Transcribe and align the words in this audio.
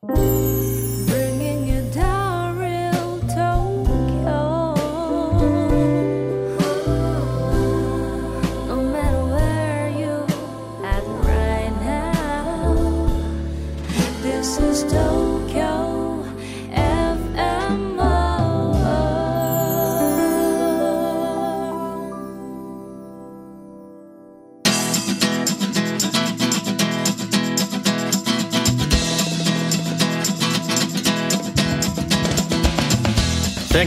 Bringing 0.00 0.37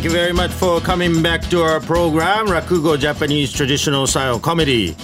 Thank 0.01 0.13
you 0.13 0.17
very 0.17 0.33
much 0.33 0.49
for 0.49 0.81
coming 0.81 1.21
back 1.21 1.41
to 1.53 1.61
our 1.61 1.79
program, 1.79 2.47
Rakugo 2.47 2.97
Japanese 2.97 3.53
Traditional 3.53 4.07
Style 4.07 4.39
Comedy. 4.39 4.95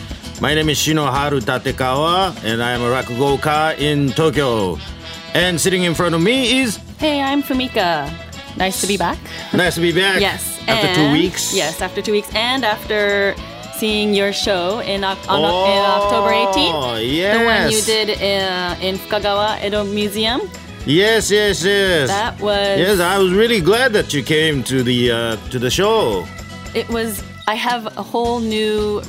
My 0.41 0.55
name 0.55 0.69
is 0.69 0.79
Shinoharu 0.79 1.39
Tatekawa, 1.41 2.33
and 2.43 2.63
I 2.63 2.71
am 2.71 2.81
a 2.81 2.85
Rakugoka 2.89 3.77
in 3.77 4.09
Tokyo. 4.13 4.79
And 5.35 5.61
sitting 5.61 5.83
in 5.83 5.93
front 5.93 6.15
of 6.15 6.21
me 6.23 6.61
is 6.61 6.77
Hey, 6.97 7.21
I'm 7.21 7.43
Fumika. 7.43 8.09
Nice 8.57 8.81
to 8.81 8.87
be 8.87 8.97
back. 8.97 9.19
nice 9.53 9.75
to 9.75 9.81
be 9.81 9.91
back. 9.91 10.19
Yes. 10.19 10.57
After 10.67 10.91
two 10.95 11.11
weeks. 11.13 11.53
Yes, 11.53 11.79
after 11.79 12.01
two 12.01 12.13
weeks, 12.13 12.33
and 12.33 12.65
after 12.65 13.35
seeing 13.77 14.15
your 14.15 14.33
show 14.33 14.79
in, 14.79 15.03
on, 15.03 15.15
Oh, 15.29 15.37
in 15.69 15.85
October 15.85 16.31
18th. 16.33 17.37
The 17.37 17.45
one 17.45 17.71
you 17.71 17.81
did 17.83 18.17
uh, 18.17 18.75
in 18.81 18.95
Fukagawa 18.97 19.63
Edo 19.63 19.83
Museum. 19.83 20.41
Yes, 20.87 21.29
yes, 21.29 21.63
yes. 21.63 22.07
That 22.09 22.39
was. 22.39 22.79
Yes, 22.79 22.99
I 22.99 23.17
was 23.17 23.33
really 23.33 23.59
glad 23.61 23.91
that 23.93 24.13
you 24.13 24.23
came 24.23 24.63
to 24.63 24.83
the 24.83 25.11
uh, 25.11 25.35
to 25.51 25.59
the 25.59 25.69
show. 25.69 26.25
It 26.73 26.87
was. 26.89 27.21
I 27.47 27.55
have 27.55 27.85
a 27.97 28.03
whole 28.03 28.39
new 28.39 29.01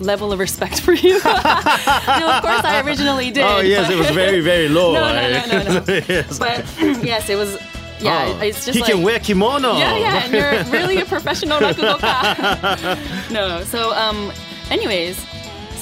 level 0.00 0.32
of 0.32 0.38
respect 0.38 0.80
for 0.80 0.92
you. 0.94 1.12
no, 1.24 2.26
of 2.36 2.42
course 2.42 2.64
I 2.64 2.82
originally 2.84 3.30
did. 3.30 3.42
Oh 3.44 3.60
yes, 3.60 3.86
but- 3.86 3.94
it 3.94 3.98
was 3.98 4.10
very 4.10 4.40
very 4.40 4.68
low. 4.68 4.92
No, 4.98 5.12
no, 5.12 5.46
no, 5.46 5.62
no, 5.62 5.78
no. 5.78 5.84
yes. 6.08 6.38
But 6.38 6.64
yes, 7.04 7.28
it 7.28 7.36
was. 7.36 7.58
Yeah, 8.00 8.26
Oh, 8.26 8.40
it's 8.42 8.64
just 8.66 8.74
he 8.76 8.80
like. 8.82 8.90
can 8.92 9.02
wear 9.02 9.18
kimono. 9.20 9.76
Yeah, 9.78 9.96
yeah, 9.96 10.24
and 10.24 10.32
you're 10.34 10.64
really 10.72 10.98
a 11.00 11.04
professional 11.06 11.58
rakugoka. 11.60 13.30
no, 13.30 13.62
so 13.64 13.94
um, 13.94 14.32
anyways, 14.70 15.16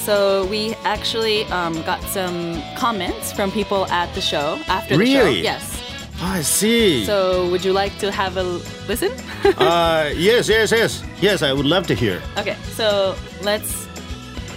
so 0.03 0.45
we 0.47 0.73
actually 0.83 1.45
um, 1.45 1.81
got 1.83 2.01
some 2.03 2.61
comments 2.75 3.31
from 3.31 3.51
people 3.51 3.85
at 3.87 4.13
the 4.15 4.21
show 4.21 4.59
after 4.67 4.97
the 4.97 5.05
show. 5.05 5.25
Really? 5.25 5.41
Yes. 5.41 5.81
I 6.21 6.41
see. 6.41 7.05
So 7.05 7.49
would 7.49 7.63
you 7.63 7.73
like 7.73 7.97
to 7.99 8.11
have 8.11 8.37
a 8.37 8.43
listen? 8.87 9.11
uh, 9.57 10.11
yes, 10.15 10.49
yes, 10.49 10.71
yes, 10.71 11.03
yes. 11.21 11.41
I 11.41 11.53
would 11.53 11.65
love 11.65 11.87
to 11.87 11.95
hear. 11.95 12.21
okay, 12.37 12.57
so 12.73 13.15
let's 13.41 13.87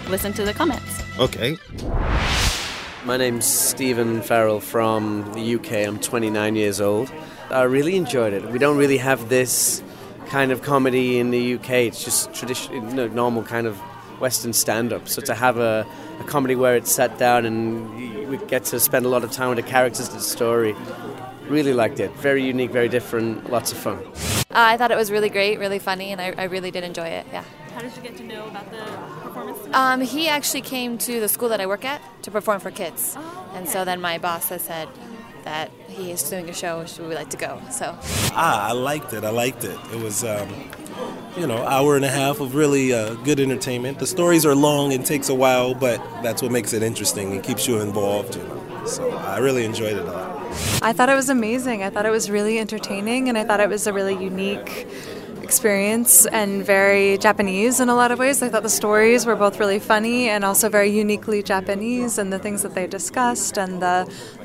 listen 0.08 0.33
to 0.34 0.44
the 0.44 0.52
comments. 0.52 1.02
Okay. 1.19 1.58
My 3.05 3.17
name's 3.17 3.44
Stephen 3.47 4.22
Farrell 4.22 4.61
from 4.61 5.33
the 5.33 5.55
UK. 5.55 5.86
I'm 5.86 6.00
29 6.00 6.56
years 6.56 6.80
old. 6.80 7.12
I 7.50 7.62
really 7.62 7.97
enjoyed 7.97 8.33
it. 8.33 8.44
We 8.50 8.58
don't 8.58 8.77
really 8.77 8.98
have 8.98 9.28
this 9.28 9.83
kind 10.27 10.50
of 10.50 10.62
comedy 10.62 11.19
in 11.19 11.30
the 11.30 11.55
UK. 11.55 11.70
It's 11.70 12.05
just 12.05 12.34
traditional, 12.34 12.89
you 12.89 12.94
know, 12.94 13.06
normal 13.06 13.44
kind 13.44 13.69
of 13.69 13.80
Western 14.19 14.53
stand-up. 14.53 15.09
So 15.09 15.20
to 15.22 15.34
have 15.34 15.59
a, 15.59 15.86
a 16.20 16.25
comedy 16.25 16.55
where 16.56 16.77
it's 16.77 16.91
sat 16.92 17.19
down 17.19 17.45
and 17.45 18.28
we 18.28 18.36
get 18.48 18.64
to 18.67 18.81
spend 18.81 19.06
a 19.06 19.08
lot 19.08 19.25
of 19.25 19.31
time 19.33 19.48
with 19.50 19.56
the 19.64 19.70
characters, 19.70 20.08
the 20.08 20.20
story, 20.20 20.75
really 21.48 21.73
liked 21.73 22.00
it. 22.00 22.11
Very 22.12 22.45
unique, 22.45 22.70
very 22.70 22.89
different, 22.89 23.50
lots 23.50 23.73
of 23.73 23.78
fun. 23.78 23.98
Uh, 24.50 24.73
I 24.73 24.77
thought 24.77 24.91
it 24.91 24.97
was 24.97 25.11
really 25.11 25.28
great, 25.28 25.58
really 25.58 25.78
funny, 25.78 26.12
and 26.12 26.20
I, 26.20 26.33
I 26.36 26.45
really 26.45 26.70
did 26.70 26.83
enjoy 26.84 27.06
it. 27.06 27.27
Yeah. 27.33 27.45
How 27.75 27.83
did 27.83 27.95
you 27.95 28.03
get 28.03 28.17
to 28.17 28.25
know 28.25 28.47
about 28.47 28.70
the 28.70 28.83
performance? 29.23 29.58
Um, 29.74 30.01
he 30.01 30.29
actually 30.29 30.63
came 30.63 30.96
to 30.98 31.20
the 31.20 31.29
school 31.29 31.51
that 31.51 31.61
I 31.61 31.67
work 31.67 31.85
at 31.85 32.01
to 32.23 32.30
perform 32.30 32.61
for 32.61 32.70
kids, 32.70 33.17
and 33.52 33.69
so 33.69 33.85
then 33.85 34.01
my 34.01 34.17
boss 34.17 34.48
has 34.48 34.63
said 34.63 34.89
that 35.45 35.70
he 35.89 36.11
is 36.11 36.23
doing 36.23 36.48
a 36.48 36.55
show. 36.55 36.85
Should 36.86 37.02
we 37.02 37.08
would 37.08 37.17
like 37.17 37.30
to 37.30 37.36
go? 37.36 37.61
So 37.70 37.96
Ah, 38.33 38.69
I 38.69 38.73
liked 38.73 39.13
it. 39.13 39.24
I 39.24 39.30
liked 39.30 39.63
it. 39.64 39.79
It 39.92 40.01
was, 40.02 40.24
um, 40.24 40.48
you 41.36 41.46
know, 41.46 41.58
hour 41.58 41.96
and 41.96 42.05
a 42.05 42.08
half 42.08 42.40
of 42.40 42.55
really 42.55 42.92
uh, 42.92 43.14
good 43.17 43.40
entertainment. 43.40 43.98
The 43.98 44.07
stories 44.07 44.46
are 44.46 44.55
long 44.55 44.92
and 44.92 45.05
takes 45.05 45.29
a 45.29 45.34
while, 45.34 45.74
but 45.74 45.98
that's 46.23 46.42
what 46.42 46.51
makes 46.51 46.73
it 46.73 46.83
interesting 46.83 47.33
and 47.33 47.42
keeps 47.42 47.67
you 47.68 47.80
involved. 47.80 48.36
You 48.36 48.42
know, 48.45 48.84
so 48.86 49.11
I 49.11 49.39
really 49.39 49.64
enjoyed 49.64 49.96
it 49.96 50.07
a 50.07 50.11
lot. 50.11 50.36
I 50.83 50.92
thought 50.92 51.08
it 51.08 51.14
was 51.14 51.29
amazing. 51.29 51.83
I 51.83 51.90
thought 51.90 52.07
it 52.07 52.11
was 52.11 52.30
really 52.30 52.58
entertaining, 52.58 53.29
and 53.29 53.36
I 53.36 53.45
thought 53.45 53.61
it 53.61 53.68
was 53.68 53.86
a 53.86 53.92
really 53.92 54.17
unique 54.17 54.86
experience 55.46 56.27
and 56.27 56.51
very 56.67 57.18
Japanese 57.18 57.79
in 57.79 57.89
a 57.89 57.95
lot 57.95 58.11
of 58.11 58.18
ways. 58.18 58.42
I 58.42 58.48
thought 58.48 58.64
the 58.64 58.79
stories 58.83 59.24
were 59.29 59.36
both 59.36 59.61
really 59.61 59.79
funny 59.79 60.29
and 60.29 60.45
also 60.45 60.68
very 60.68 60.90
uniquely 60.90 61.40
Japanese, 61.55 62.18
and 62.18 62.33
the 62.33 62.40
things 62.40 62.62
that 62.64 62.74
they 62.74 62.86
discussed 62.89 63.57
and 63.57 63.80
the 63.80 63.98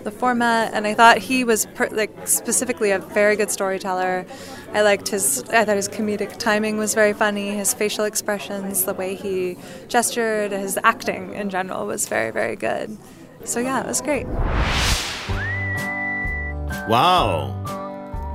the 0.04 0.12
format. 0.12 0.74
And 0.76 0.86
I 0.86 0.94
thought 0.94 1.18
he 1.18 1.44
was 1.44 1.66
per, 1.78 1.88
like 2.02 2.14
specifically 2.28 2.92
a 2.92 3.00
very 3.00 3.36
good 3.36 3.50
storyteller. 3.50 4.26
I 4.74 4.82
liked 4.82 5.08
his. 5.10 5.44
I 5.50 5.66
thought 5.66 5.76
his 5.76 5.90
comedic 5.90 6.38
timing 6.38 6.78
was 6.78 6.94
very 6.94 7.14
funny. 7.14 7.48
His 7.64 7.74
facial 7.74 8.06
expressions, 8.06 8.86
the 8.86 8.94
way 8.94 9.16
he 9.16 9.58
gestured, 9.88 10.52
his 10.52 10.78
acting 10.84 11.34
in 11.34 11.50
general 11.50 11.88
was 11.88 12.08
very 12.08 12.32
very 12.32 12.56
good. 12.56 12.98
So 13.44 13.60
yeah, 13.60 13.82
it 13.82 13.88
was 13.88 14.02
great. 14.02 14.28
Wow. 16.88 17.61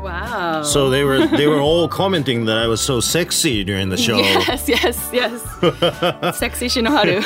Wow. 0.07 0.63
So 0.63 0.89
they 0.89 1.03
were 1.03 1.27
they 1.27 1.49
were 1.49 1.61
all 1.61 1.89
commenting 1.89 2.45
that 2.45 2.59
I 2.59 2.69
was 2.69 2.81
so 2.81 3.01
sexy 3.01 3.65
during 3.65 3.89
the 3.89 3.97
show. 3.97 4.17
Yes, 4.47 4.69
yes, 4.69 5.11
yes. 5.13 5.43
Sexy 6.39 6.67
Shinoharu. 6.67 7.23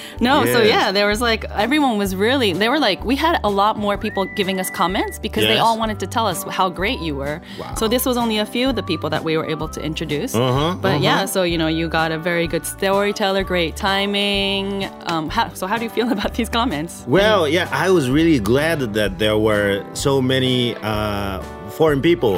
no, 0.20 0.44
so 0.46 0.62
yeah, 0.62 0.90
there 0.90 1.06
was 1.06 1.20
like 1.20 1.44
everyone 1.50 1.98
was 1.98 2.16
really 2.16 2.52
they 2.52 2.68
were 2.68 2.78
like 2.78 3.04
we 3.04 3.14
had 3.14 3.38
a 3.44 3.50
lot 3.50 3.76
more 3.78 3.96
people 3.96 4.24
giving 4.24 4.58
us 4.58 4.70
comments 4.70 5.18
because 5.18 5.44
they 5.44 5.58
all 5.58 5.78
wanted 5.78 6.00
to 6.00 6.06
tell 6.06 6.26
us 6.26 6.42
how 6.44 6.68
great 6.68 7.00
you 7.00 7.14
were. 7.14 7.40
Wow. 7.58 7.74
So 7.74 7.88
this 7.88 8.04
was 8.06 8.16
only 8.16 8.38
a 8.38 8.46
few 8.46 8.68
of 8.70 8.76
the 8.76 8.82
people 8.82 9.10
that 9.10 9.22
we 9.22 9.36
were 9.36 9.46
able 9.46 9.68
to 9.68 9.80
introduce. 9.80 10.34
Uh-huh, 10.34 10.76
but 10.80 11.00
yeah, 11.00 11.16
uh-huh. 11.16 11.26
so 11.26 11.42
you 11.42 11.58
know 11.58 11.68
you 11.68 11.88
got 11.88 12.10
a 12.10 12.18
very 12.18 12.46
good 12.46 12.66
storyteller, 12.66 13.44
great 13.44 13.76
timing. 13.76 14.90
Um, 15.06 15.28
how, 15.28 15.52
so 15.54 15.66
how 15.66 15.78
do 15.78 15.84
you 15.84 15.90
feel 15.90 16.10
about 16.12 16.34
these 16.34 16.48
comments? 16.48 17.04
Well, 17.06 17.48
yeah, 17.48 17.68
I 17.70 17.90
was 17.90 18.10
really 18.10 18.40
glad 18.40 18.80
that 18.94 19.18
there 19.18 19.38
were 19.38 19.84
so 19.94 20.20
many 20.20 20.74
uh, 20.76 21.42
foreign 21.76 22.00
people 22.02 22.34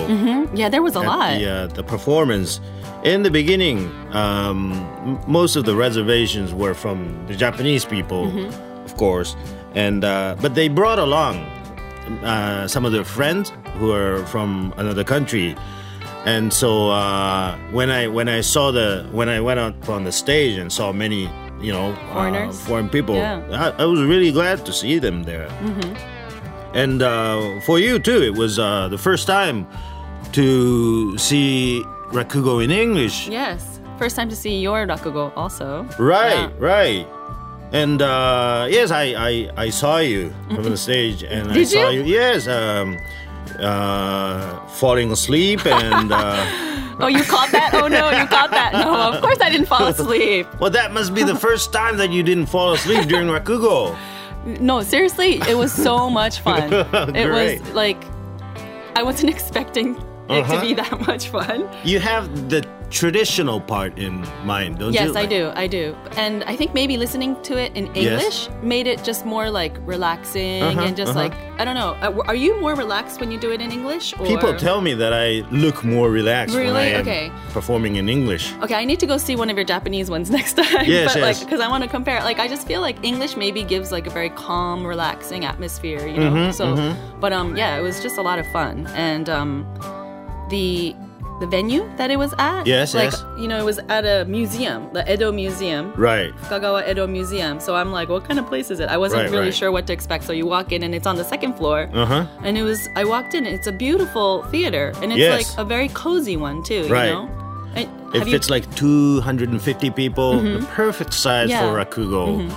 Yeah, 0.54 0.68
there 0.70 0.82
was 0.82 0.94
a 0.96 1.00
lot. 1.00 1.38
the 1.38 1.46
uh, 1.48 1.66
the 1.78 1.82
performance. 1.82 2.60
In 3.04 3.22
the 3.22 3.30
beginning, 3.30 3.78
um, 4.16 4.72
m- 5.06 5.18
most 5.30 5.54
of 5.56 5.64
the 5.64 5.74
reservations 5.76 6.52
were 6.52 6.74
from 6.74 6.98
the 7.28 7.34
Japanese 7.36 7.84
people, 7.84 8.26
Mm-hmm. 8.26 8.84
of 8.84 8.92
course, 8.96 9.36
and 9.74 10.02
uh, 10.04 10.34
but 10.42 10.54
they 10.54 10.68
brought 10.68 10.98
along 10.98 11.36
uh, 12.24 12.66
some 12.66 12.84
of 12.86 12.92
their 12.92 13.04
friends 13.04 13.52
who 13.78 13.92
are 13.92 14.24
from 14.26 14.72
another 14.76 15.04
country, 15.04 15.54
and 16.24 16.52
so 16.52 16.90
uh, 16.90 17.54
when 17.72 17.90
I 17.90 18.08
when 18.08 18.28
I 18.28 18.40
saw 18.42 18.72
the 18.72 19.04
when 19.12 19.28
I 19.28 19.40
went 19.40 19.60
out 19.60 19.74
on 19.88 20.04
the 20.04 20.12
stage 20.12 20.58
and 20.58 20.72
saw 20.72 20.92
many 20.92 21.28
you 21.62 21.72
know 21.72 21.92
uh, 21.92 22.12
Foreigners? 22.14 22.60
foreign 22.66 22.88
people, 22.88 23.14
Yeah. 23.14 23.40
I, 23.78 23.82
I 23.82 23.84
was 23.86 24.00
really 24.02 24.32
glad 24.32 24.64
to 24.66 24.72
see 24.72 24.98
them 25.00 25.22
there. 25.24 25.48
And 26.76 27.00
uh, 27.02 27.60
for 27.60 27.78
you 27.78 27.98
too, 27.98 28.22
it 28.22 28.34
was 28.36 28.58
uh, 28.58 28.88
the 28.88 28.98
first 28.98 29.26
time 29.26 29.66
to 30.32 31.16
see 31.16 31.82
Rakugo 32.12 32.62
in 32.62 32.70
English. 32.70 33.28
Yes, 33.28 33.80
first 33.98 34.14
time 34.14 34.28
to 34.28 34.36
see 34.36 34.58
your 34.60 34.86
rakugo 34.86 35.32
also. 35.36 35.88
Right, 35.98 36.34
Yeah. 36.36 36.50
right. 36.58 37.06
And 37.72 38.00
uh, 38.02 38.68
yes, 38.70 38.90
I, 38.92 39.04
I, 39.16 39.50
I 39.56 39.70
saw 39.70 39.98
you 39.98 40.32
from 40.54 40.64
the 40.64 40.76
stage, 40.86 41.22
and 41.24 41.50
I 41.50 41.64
saw 41.64 41.88
you? 41.88 42.02
you. 42.02 42.14
Yes, 42.14 42.46
um, 42.46 42.98
uh, 43.58 44.60
falling 44.68 45.10
asleep, 45.10 45.64
and 45.66 46.12
uh, 46.12 46.44
Oh, 47.00 47.08
you 47.08 47.22
caught 47.24 47.50
that? 47.52 47.72
Oh 47.74 47.88
no, 47.88 48.08
you 48.10 48.26
caught 48.26 48.50
that? 48.50 48.72
No, 48.72 49.12
of 49.12 49.20
course 49.20 49.38
I 49.40 49.50
didn't 49.50 49.66
fall 49.66 49.86
asleep. 49.86 50.46
well, 50.60 50.70
that 50.70 50.92
must 50.92 51.12
be 51.14 51.22
the 51.24 51.34
first 51.36 51.72
time 51.72 51.96
that 51.98 52.10
you 52.10 52.22
didn't 52.22 52.46
fall 52.46 52.72
asleep 52.72 53.06
during 53.08 53.28
Rakugo. 53.28 53.96
No, 54.46 54.82
seriously, 54.82 55.40
it 55.48 55.56
was 55.56 55.72
so 55.72 56.08
much 56.20 56.40
fun. 56.40 56.72
it 56.72 57.28
was 57.28 57.60
like 57.74 58.02
I 58.94 59.02
wasn't 59.02 59.30
expecting 59.36 59.96
it 59.96 60.02
Uh-huh. 60.30 60.54
to 60.54 60.60
be 60.60 60.74
that 60.74 61.06
much 61.06 61.28
fun. 61.28 61.68
You 61.84 61.98
have 62.00 62.48
the 62.48 62.60
traditional 62.90 63.60
part 63.60 63.98
in 63.98 64.24
mind, 64.44 64.78
don't 64.78 64.92
Yes, 64.92 65.08
you? 65.08 65.14
Yes, 65.14 65.16
I 65.16 65.26
do. 65.26 65.52
I 65.54 65.66
do. 65.66 65.96
And 66.16 66.44
I 66.44 66.54
think 66.56 66.72
maybe 66.72 66.96
listening 66.96 67.36
to 67.42 67.58
it 67.58 67.72
in 67.76 67.86
Yes. 67.94 67.96
English 67.96 68.48
made 68.62 68.86
it 68.86 69.02
just 69.02 69.26
more 69.26 69.50
like 69.50 69.74
relaxing 69.84 70.62
Uh-huh, 70.62 70.80
and 70.82 70.96
just 70.96 71.10
uh-huh. 71.10 71.20
like 71.20 71.34
I 71.58 71.64
don't 71.64 71.74
know. 71.74 71.96
Uh, 72.02 72.22
Are 72.28 72.34
you 72.34 72.60
more 72.60 72.74
relaxed 72.74 73.18
when 73.20 73.30
you 73.30 73.38
do 73.38 73.50
it 73.50 73.60
in 73.60 73.72
English? 73.72 74.12
Or? 74.18 74.26
People 74.26 74.54
tell 74.54 74.80
me 74.80 74.92
that 74.94 75.12
I 75.12 75.42
look 75.50 75.82
more 75.84 76.10
relaxed 76.10 76.54
when 76.54 76.64
Really? 76.66 76.92
I 76.92 76.98
am 76.98 77.00
Okay. 77.00 77.30
performing 77.52 77.96
in 77.96 78.08
English. 78.08 78.52
Okay, 78.62 78.74
I 78.74 78.84
need 78.84 79.00
to 79.00 79.06
go 79.06 79.16
see 79.16 79.36
one 79.36 79.48
of 79.50 79.56
your 79.56 79.64
Japanese 79.64 80.10
ones 80.10 80.30
next 80.38 80.54
time. 80.54 80.84
Yes, 80.86 81.12
but 81.14 81.20
yes. 81.20 81.26
like, 81.28 81.38
because 81.44 81.60
I 81.60 81.68
want 81.68 81.82
to 81.82 81.88
compare. 81.90 82.22
Like, 82.22 82.38
I 82.38 82.46
just 82.46 82.66
feel 82.66 82.82
like 82.82 82.96
English 83.02 83.36
maybe 83.36 83.62
gives 83.64 83.90
like 83.90 84.06
a 84.06 84.10
very 84.10 84.30
calm, 84.30 84.86
relaxing 84.86 85.44
atmosphere. 85.44 86.06
You 86.06 86.18
know. 86.18 86.30
Mm-hmm, 86.32 86.50
so, 86.52 86.94
but 87.20 87.32
um, 87.32 87.56
yeah, 87.56 87.78
it 87.78 87.82
was 87.82 88.00
just 88.02 88.16
a 88.18 88.22
lot 88.22 88.38
of 88.38 88.46
fun, 88.52 88.86
and 88.94 89.28
um, 89.30 89.64
the 90.50 90.94
the 91.40 91.46
venue 91.46 91.86
that 91.96 92.10
it 92.10 92.18
was 92.18 92.32
at. 92.38 92.66
Yes, 92.66 92.94
like, 92.94 93.12
yes. 93.12 93.24
You 93.38 93.46
know, 93.48 93.58
it 93.58 93.64
was 93.64 93.78
at 93.90 94.04
a 94.06 94.24
museum, 94.24 94.88
the 94.92 95.02
Edo 95.12 95.30
Museum. 95.32 95.92
Right. 95.96 96.34
Kagawa 96.48 96.88
Edo 96.88 97.06
Museum. 97.06 97.60
So 97.60 97.74
I'm 97.76 97.92
like, 97.92 98.08
what 98.08 98.24
kind 98.24 98.38
of 98.38 98.46
place 98.46 98.70
is 98.70 98.80
it? 98.80 98.88
I 98.88 98.96
wasn't 98.96 99.22
Right, 99.22 99.30
really 99.30 99.44
right. 99.46 99.54
sure 99.54 99.70
what 99.70 99.86
to 99.88 99.92
expect. 99.92 100.24
So 100.24 100.32
you 100.32 100.46
walk 100.46 100.72
in 100.72 100.82
and 100.82 100.94
it's 100.94 101.06
on 101.06 101.16
the 101.16 101.24
second 101.24 101.54
floor. 101.54 101.90
Uh 101.92 102.06
huh. 102.06 102.26
And 102.42 102.56
it 102.56 102.62
was, 102.62 102.88
I 102.96 103.04
walked 103.04 103.34
in 103.34 103.44
it's 103.46 103.66
a 103.66 103.72
beautiful 103.72 104.42
theater. 104.44 104.92
And 105.02 105.12
it's 105.12 105.18
Yes. 105.20 105.50
like 105.50 105.58
a 105.58 105.68
very 105.68 105.88
cozy 105.90 106.36
one 106.36 106.62
too, 106.62 106.86
Right. 106.88 107.06
you 107.08 107.12
know? 107.12 107.28
And 107.74 107.84
It 107.84 107.88
have 107.88 108.14
you- 108.14 108.20
Mm-hmm. 108.22 108.30
fits 108.30 108.48
like 108.50 108.74
250 108.74 109.90
people, 109.90 110.40
the 110.40 110.64
perfect 110.74 111.12
size 111.12 111.50
Yeah. 111.50 111.60
for 111.60 111.76
Rakugo. 111.84 112.50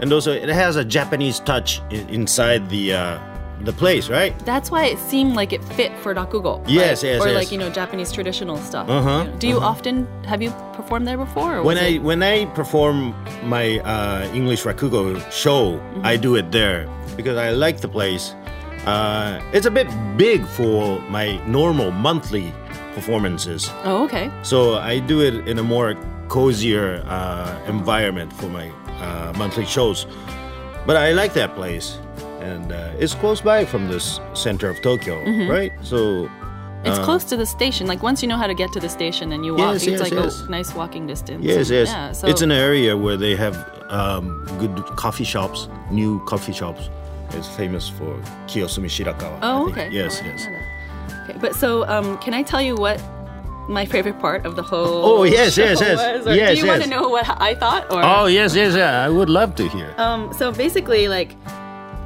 And 0.00 0.12
also, 0.12 0.30
it 0.32 0.48
has 0.48 0.76
a 0.76 0.84
Japanese 0.84 1.40
touch 1.40 1.80
i- 1.90 1.94
inside 2.08 2.70
the 2.70 2.94
uh, 2.94 3.18
the 3.64 3.72
place, 3.72 4.08
right? 4.08 4.32
That's 4.44 4.70
why 4.70 4.86
it 4.86 4.98
seemed 4.98 5.34
like 5.34 5.52
it 5.52 5.62
fit 5.64 5.92
for 5.98 6.14
rakugo. 6.14 6.62
Yes, 6.66 7.02
like, 7.02 7.10
yes, 7.10 7.22
Or 7.22 7.26
yes. 7.28 7.34
like 7.36 7.50
you 7.52 7.58
know 7.58 7.70
Japanese 7.70 8.12
traditional 8.12 8.56
stuff. 8.58 8.88
Uh-huh, 8.88 9.24
you 9.24 9.30
know. 9.30 9.38
Do 9.38 9.48
you 9.48 9.58
often 9.60 10.06
have 10.24 10.40
you 10.42 10.50
performed 10.74 11.06
there 11.06 11.18
before? 11.18 11.56
Or 11.58 11.62
When 11.62 11.78
I 11.78 11.88
it- 11.96 12.02
when 12.02 12.22
I 12.22 12.46
perform 12.54 13.14
my 13.44 13.78
uh, 13.80 14.28
English 14.34 14.62
Rakugo 14.64 15.18
show, 15.32 15.78
Mm-hmm. 15.78 16.06
I 16.06 16.16
do 16.16 16.36
it 16.36 16.52
there 16.52 16.86
because 17.16 17.36
I 17.36 17.50
like 17.50 17.80
the 17.80 17.88
place. 17.88 18.34
Uh, 18.86 19.40
it's 19.52 19.66
a 19.66 19.70
bit 19.70 19.88
big 20.16 20.46
for 20.46 21.00
my 21.10 21.36
normal 21.46 21.90
monthly 21.90 22.52
performances, 22.94 23.68
oh 23.84 24.04
okay. 24.04 24.30
so 24.42 24.74
I 24.78 24.98
do 24.98 25.20
it 25.20 25.46
in 25.48 25.58
a 25.58 25.62
more 25.62 25.94
cozier 26.28 27.02
uh, 27.06 27.58
environment 27.68 28.32
for 28.32 28.48
my 28.48 28.70
uh, 29.00 29.32
monthly 29.36 29.64
shows. 29.66 30.06
But 30.86 30.96
I 30.96 31.12
like 31.12 31.32
that 31.34 31.54
place, 31.54 31.98
and 32.40 32.72
uh, 32.72 32.92
it's 32.98 33.14
close 33.14 33.40
by 33.40 33.64
from 33.64 33.88
this 33.88 34.20
center 34.34 34.68
of 34.70 34.80
Tokyo, 34.82 35.16
Mm-hmm. 35.24 35.50
right? 35.50 35.72
So 35.82 36.28
It's 36.84 36.98
close 37.00 37.24
to 37.24 37.36
the 37.36 37.44
station. 37.46 37.86
Like 37.86 38.02
once 38.02 38.22
you 38.22 38.28
know 38.28 38.36
how 38.36 38.46
to 38.46 38.54
get 38.54 38.72
to 38.72 38.80
the 38.80 38.88
station 38.88 39.32
and 39.32 39.44
you 39.44 39.52
walk, 39.54 39.68
Uh. 39.68 39.72
Yes, 39.72 39.82
it's 39.82 39.90
yes, 39.90 40.00
like 40.00 40.12
yes. 40.12 40.40
a 40.46 40.50
nice 40.50 40.74
walking 40.74 41.06
distance. 41.06 41.42
Yes, 41.44 41.56
And- 41.68 41.76
yes. 41.78 41.88
Yeah, 41.88 42.12
so 42.12 42.28
It's 42.28 42.42
an 42.42 42.52
area 42.52 42.96
where 42.96 43.16
they 43.16 43.34
have 43.36 43.56
um, 43.90 44.46
good 44.58 44.74
coffee 44.96 45.24
shops, 45.24 45.68
new 45.90 46.20
coffee 46.26 46.52
shops. 46.52 46.88
It's 47.36 47.48
famous 47.56 47.88
for 47.88 48.10
Kiyosumi 48.46 48.88
Shirakawa. 48.88 49.38
Oh, 49.42 49.68
okay. 49.70 49.88
Yes, 49.90 50.20
Oh, 50.22 50.26
yes. 50.26 50.44
didn't 50.44 50.52
know 50.52 50.58
that. 50.58 51.30
Okay, 51.30 51.38
but 51.40 51.54
so 51.54 51.86
um, 51.88 52.16
can 52.24 52.32
I 52.32 52.42
tell 52.42 52.62
you 52.62 52.74
what 52.76 52.98
my 53.68 53.84
favorite 53.84 54.18
part 54.18 54.46
of 54.46 54.56
the 54.56 54.62
whole 54.62 55.04
Oh, 55.04 55.22
yes, 55.24 55.58
yes, 55.58 55.78
yes. 55.80 55.98
was? 56.24 56.36
Yes, 56.36 56.54
do 56.54 56.60
you 56.62 56.66
want 56.72 56.82
to 56.84 56.88
know 56.88 57.08
what 57.10 57.26
I 57.50 57.54
thought? 57.54 57.84
Or 57.92 58.00
Oh, 58.02 58.24
yes, 58.26 58.54
yes, 58.56 58.74
yeah. 58.74 59.04
I 59.04 59.10
would 59.10 59.28
love 59.28 59.54
to 59.56 59.68
hear. 59.68 59.92
Um, 59.98 60.32
so 60.32 60.52
basically, 60.52 61.08
like, 61.08 61.30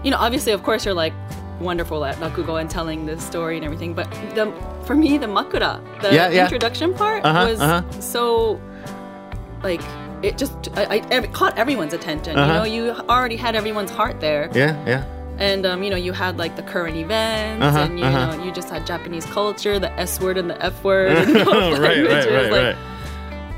you 0.05 0.11
know, 0.11 0.19
obviously, 0.19 0.53
of 0.53 0.63
course, 0.63 0.85
you're 0.85 0.95
like 0.95 1.13
wonderful 1.61 2.05
at 2.05 2.17
rakugo 2.17 2.61
and 2.61 2.69
telling 2.69 3.07
the 3.07 3.19
story 3.21 3.57
and 3.57 3.65
everything. 3.65 3.95
But 3.95 4.11
the 4.35 4.53
for 4.85 4.95
me, 4.97 5.17
the 5.19 5.27
makura, 5.27 5.81
the 6.03 6.13
Yeah, 6.15 6.29
yeah. 6.29 6.43
introduction 6.45 6.93
part, 6.95 7.25
Uh-huh, 7.25 7.47
was 7.49 7.61
uh-huh. 7.61 7.83
so 8.01 8.61
like 9.63 9.81
it 10.23 10.39
just 10.39 10.55
I, 10.77 10.85
I 10.85 10.97
ev- 11.11 11.33
caught 11.33 11.57
everyone's 11.59 11.93
attention. 11.95 12.37
Uh-huh. 12.37 12.53
You 12.53 12.59
know, 12.59 12.65
you 12.65 12.91
already 13.09 13.37
had 13.37 13.55
everyone's 13.55 13.91
heart 13.91 14.21
there, 14.21 14.51
yeah, 14.55 14.75
yeah. 14.87 15.05
and 15.39 15.67
um, 15.67 15.83
you 15.83 15.91
know, 15.91 15.97
you 15.97 16.13
had 16.13 16.37
like 16.39 16.55
the 16.57 16.63
current 16.63 16.97
events, 16.97 17.65
Uh-huh, 17.65 17.79
and 17.81 17.99
you 17.99 18.05
uh-huh. 18.05 18.37
know, 18.37 18.45
you 18.45 18.51
just 18.53 18.71
had 18.71 18.87
Japanese 18.87 19.27
culture, 19.27 19.79
the 19.79 19.93
S 19.99 20.21
word 20.21 20.37
and 20.39 20.49
the 20.51 20.61
F 20.65 20.83
word, 20.85 21.13
and 21.13 21.35
both 21.45 21.79
right, 21.79 22.03
right, 22.07 22.27
right, 22.27 22.51
like, 22.53 22.63
right. 22.63 22.77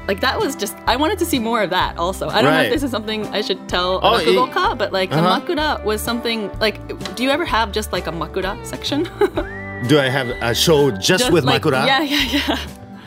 Like 0.08 0.20
that 0.20 0.38
was 0.38 0.54
just 0.56 0.76
I 0.86 0.96
wanted 0.96 1.18
to 1.20 1.26
see 1.26 1.38
more 1.38 1.62
of 1.62 1.70
that 1.70 1.96
also. 1.96 2.28
I 2.28 2.42
don't 2.42 2.52
know 2.52 2.62
if 2.62 2.72
this 2.72 2.82
is 2.82 2.90
something 2.90 3.26
I 3.28 3.40
should 3.40 3.68
tell 3.68 4.00
Oh, 4.02 4.74
but 4.76 4.92
like 4.92 5.10
Uh-huh. 5.12 5.22
the 5.40 5.54
makura 5.54 5.84
was 5.84 6.00
something 6.00 6.50
like 6.60 6.76
do 7.16 7.22
you 7.22 7.30
ever 7.30 7.44
have 7.44 7.72
just 7.72 7.92
like 7.92 8.06
a 8.06 8.12
makura 8.12 8.52
section? 8.66 9.08
Do 9.88 9.98
I 9.98 10.08
have 10.08 10.28
a 10.40 10.54
show 10.54 10.90
just, 10.90 11.30
with 11.30 11.44
like, 11.44 11.60
Makura? 11.62 11.86
Yeah, 11.86 12.00
yeah, 12.00 12.22
yeah. 12.38 12.58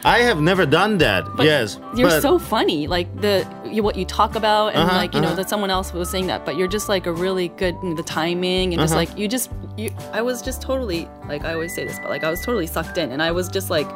I 0.05 0.19
have 0.19 0.39
never 0.39 0.65
done 0.65 0.99
that. 0.99 1.25
But 1.35 1.45
yes. 1.47 1.79
You're 1.95 2.09
but 2.09 2.21
so 2.21 2.37
funny. 2.37 2.85
Like 2.85 3.07
the 3.19 3.47
you, 3.65 3.81
what 3.81 3.95
you 3.95 4.05
talk 4.05 4.35
about 4.35 4.73
and 4.73 4.83
Uh-huh, 4.83 4.95
like 4.95 5.13
you 5.15 5.21
know 5.21 5.27
uh-huh. 5.29 5.37
that 5.37 5.49
someone 5.49 5.71
else 5.71 5.91
was 5.91 6.09
saying 6.09 6.27
that, 6.27 6.45
but 6.45 6.55
you're 6.55 6.67
just 6.67 6.87
like 6.87 7.07
a 7.07 7.11
really 7.11 7.47
good 7.49 7.75
the 7.95 8.03
timing 8.03 8.73
and 8.73 8.79
just 8.81 8.93
Uh-huh. 8.93 8.99
like 8.99 9.17
you 9.17 9.27
just 9.27 9.49
you 9.75 9.89
I 10.13 10.21
was 10.21 10.41
just 10.43 10.61
totally 10.61 11.09
like 11.27 11.43
I 11.43 11.53
always 11.53 11.73
say 11.73 11.83
this, 11.85 11.97
but 11.99 12.09
like 12.09 12.23
I 12.23 12.29
was 12.29 12.41
totally 12.45 12.67
sucked 12.67 12.97
in 12.99 13.11
and 13.11 13.21
I 13.23 13.31
was 13.31 13.49
just 13.49 13.69
like 13.71 13.87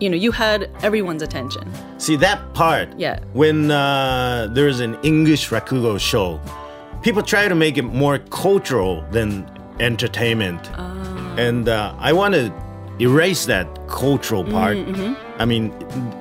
you 0.00 0.08
know, 0.10 0.16
you 0.16 0.32
had 0.32 0.70
everyone's 0.82 1.22
attention. 1.22 1.70
See 1.98 2.16
that 2.16 2.38
part. 2.54 2.88
Yeah. 2.98 3.20
When 3.32 3.70
uh, 3.70 4.48
there's 4.52 4.80
an 4.80 4.96
English 5.02 5.50
rakugo 5.50 5.98
show, 5.98 6.40
people 7.02 7.22
try 7.22 7.48
to 7.48 7.54
make 7.54 7.76
it 7.78 7.82
more 7.84 8.18
cultural 8.30 9.04
than 9.10 9.44
entertainment, 9.80 10.70
Ah. 10.74 11.36
and 11.38 11.68
uh, 11.68 11.94
I 11.98 12.12
want 12.12 12.34
to 12.34 12.52
erase 12.98 13.46
that 13.46 13.66
cultural 13.88 14.44
part. 14.44 14.76
Mm-hmm, 14.76 15.14
I 15.40 15.44
mean, 15.46 15.72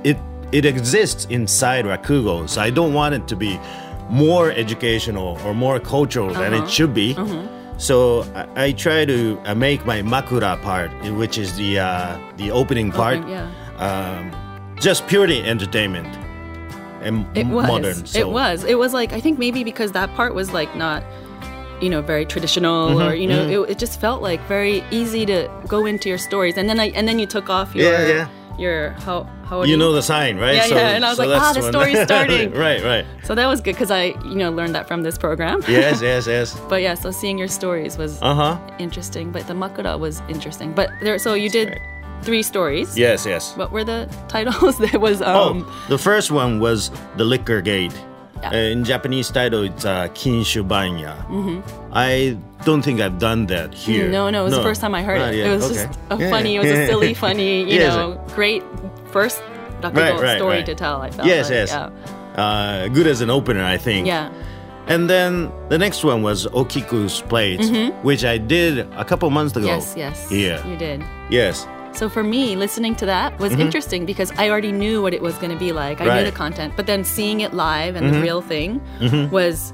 it 0.03 0.17
it 0.51 0.65
exists 0.65 1.27
inside 1.29 1.85
rakugo, 1.85 2.47
so 2.49 2.61
I 2.61 2.69
don't 2.71 2.93
want 2.93 3.13
it 3.15 3.27
to 3.27 3.35
be 3.35 3.59
more 4.09 4.51
educational 4.51 5.37
or 5.45 5.53
more 5.53 5.79
cultural 5.79 6.33
than 6.33 6.53
Uh-huh. 6.53 6.63
it 6.65 6.69
should 6.69 6.93
be. 6.93 7.13
Mm-hmm. 7.13 7.58
So 7.79 8.23
I, 8.35 8.65
I 8.65 8.71
try 8.73 9.05
to 9.05 9.39
uh, 9.45 9.55
make 9.55 9.85
my 9.85 10.01
makura 10.01 10.61
part, 10.61 10.91
which 11.15 11.37
is 11.37 11.55
the 11.55 11.79
uh, 11.79 12.19
the 12.37 12.51
opening 12.51 12.91
part, 12.91 13.17
Opening, 13.19 13.33
yeah. 13.33 13.49
um, 13.87 14.75
just 14.79 15.07
purely 15.07 15.41
entertainment 15.43 16.07
and 17.01 17.25
It 17.37 17.47
was. 17.47 17.67
modern. 17.67 18.05
So. 18.05 18.19
It 18.19 18.29
was. 18.29 18.63
It 18.65 18.77
was 18.77 18.93
like 18.93 19.13
I 19.13 19.21
think 19.21 19.39
maybe 19.39 19.63
because 19.63 19.93
that 19.93 20.13
part 20.15 20.35
was 20.35 20.51
like 20.51 20.75
not, 20.75 21.03
you 21.81 21.89
know, 21.89 22.01
very 22.01 22.25
traditional 22.25 22.89
Mm-hmm, 22.89 23.07
or 23.07 23.13
you 23.15 23.27
know, 23.27 23.63
it, 23.63 23.71
it 23.71 23.79
just 23.79 23.99
felt 24.01 24.21
like 24.21 24.41
very 24.47 24.83
easy 24.91 25.25
to 25.27 25.49
go 25.67 25.85
into 25.85 26.09
your 26.09 26.17
stories. 26.17 26.57
And 26.57 26.67
then 26.69 26.79
I 26.79 26.89
and 26.89 27.07
then 27.07 27.17
you 27.17 27.25
took 27.25 27.49
off 27.49 27.73
your 27.73 27.91
Yeah, 27.91 28.07
yeah. 28.07 28.27
your 28.57 28.89
how 29.05 29.23
how 29.49 29.63
You 29.63 29.77
know 29.77 29.91
the 29.91 30.01
sign, 30.03 30.37
right? 30.37 30.55
Yeah, 30.55 30.67
yeah, 30.67 30.95
and 30.95 31.03
I 31.03 31.09
was 31.09 31.19
like, 31.19 31.29
that's 31.29 31.57
ah, 31.57 31.59
the 31.59 31.63
story's 31.73 31.99
starting. 32.09 32.51
right, 32.53 32.83
right. 32.83 33.05
So 33.23 33.35
that 33.35 33.47
was 33.47 33.59
good 33.61 33.73
because 33.73 33.91
I 33.91 34.03
you 34.31 34.35
know 34.35 34.51
learned 34.51 34.75
that 34.75 34.87
from 34.87 35.01
this 35.03 35.17
program. 35.17 35.61
Yes, 35.67 36.01
yes, 36.09 36.27
yes. 36.27 36.47
But 36.69 36.81
yeah, 36.81 36.93
so 36.93 37.11
seeing 37.11 37.37
your 37.37 37.47
stories 37.49 37.97
was 37.97 38.21
Uh 38.21 38.35
huh. 38.35 38.57
interesting. 38.79 39.31
But 39.31 39.47
the 39.47 39.53
makura 39.53 39.97
was 39.99 40.21
interesting. 40.29 40.73
But 40.73 40.89
there, 41.01 41.17
so 41.19 41.33
you 41.33 41.49
did 41.49 41.69
right. 41.69 41.81
three 42.23 42.43
stories. 42.43 42.97
Yes, 42.97 43.25
yes. 43.25 43.55
What 43.57 43.71
were 43.71 43.83
the 43.83 44.07
titles? 44.27 44.77
there 44.85 44.99
was 44.99 45.21
um. 45.21 45.65
oh, 45.65 45.85
the 45.89 45.97
first 45.97 46.29
one 46.31 46.59
was 46.59 46.91
the 47.17 47.25
liquor 47.25 47.61
gate. 47.61 47.93
Yeah. 48.41 48.51
Uh, 48.51 48.71
in 48.71 48.85
Japanese 48.85 49.29
title, 49.29 49.63
it's 49.67 49.83
uh, 49.83 50.07
Kinshu 50.15 50.63
Banya. 50.65 51.11
I 51.91 52.37
don't 52.63 52.81
think 52.81 53.01
I've 53.01 53.19
done 53.19 53.47
that 53.47 53.73
here. 53.73 54.03
Mm-hmm. 54.03 54.11
No, 54.15 54.29
no, 54.29 54.41
it 54.41 54.45
was 54.45 54.55
the 54.55 54.63
first 54.63 54.79
time 54.79 54.95
I 54.95 55.03
heard 55.03 55.19
Not 55.19 55.33
it. 55.33 55.45
It 55.45 55.49
was 55.49 55.65
Okay. 55.65 55.75
just 55.75 55.99
a 56.09 56.15
Yeah. 56.17 56.29
funny, 56.29 56.55
it 56.55 56.59
was 56.59 56.71
a 56.71 56.87
silly, 56.87 57.13
funny, 57.13 57.67
you 57.69 57.79
know, 57.79 58.15
great 58.35 58.63
first 59.11 59.41
Right, 59.81 59.93
right, 60.19 60.37
story 60.37 60.57
right. 60.57 60.65
to 60.65 60.75
tell. 60.75 61.01
I 61.01 61.09
felt 61.09 61.27
Yes, 61.27 61.45
like, 61.45 61.53
yes. 61.53 61.69
yeah, 61.71 61.89
Uh, 62.43 62.87
good 62.89 63.07
as 63.07 63.21
an 63.21 63.29
opener, 63.29 63.63
I 63.63 63.77
think. 63.77 64.07
yeah. 64.07 64.29
And 64.87 65.07
then 65.09 65.51
the 65.69 65.77
next 65.77 66.03
one 66.03 66.21
was 66.23 66.47
Okiku's 66.47 67.21
Plate, 67.21 67.61
which 68.03 68.25
I 68.25 68.37
did 68.39 68.79
a 68.97 69.05
couple 69.05 69.29
months 69.29 69.55
ago. 69.55 69.67
Mm-hmm. 69.67 69.99
Yes, 69.99 70.27
yes, 70.29 70.31
Yeah. 70.31 70.67
you 70.67 70.75
did. 70.75 71.03
Yes. 71.29 71.65
So 71.93 72.09
for 72.09 72.23
me, 72.23 72.55
listening 72.55 72.95
to 72.97 73.05
that 73.05 73.37
was 73.39 73.53
interesting 73.53 74.05
because 74.05 74.31
I 74.37 74.49
already 74.49 74.71
knew 74.71 75.01
what 75.01 75.13
it 75.13 75.21
was 75.21 75.35
going 75.35 75.51
to 75.51 75.57
be 75.57 75.71
like. 75.71 76.01
I 76.01 76.03
knew 76.05 76.09
Mm-hmm. 76.09 76.09
Right. 76.09 76.25
Mm-hmm. 76.25 76.31
the 76.31 76.37
content, 76.37 76.73
but 76.75 76.85
then 76.87 77.03
seeing 77.03 77.41
it 77.41 77.53
live 77.53 77.95
and 77.95 78.13
the 78.13 78.19
real 78.21 78.41
thing 78.41 78.81
was. 79.31 79.73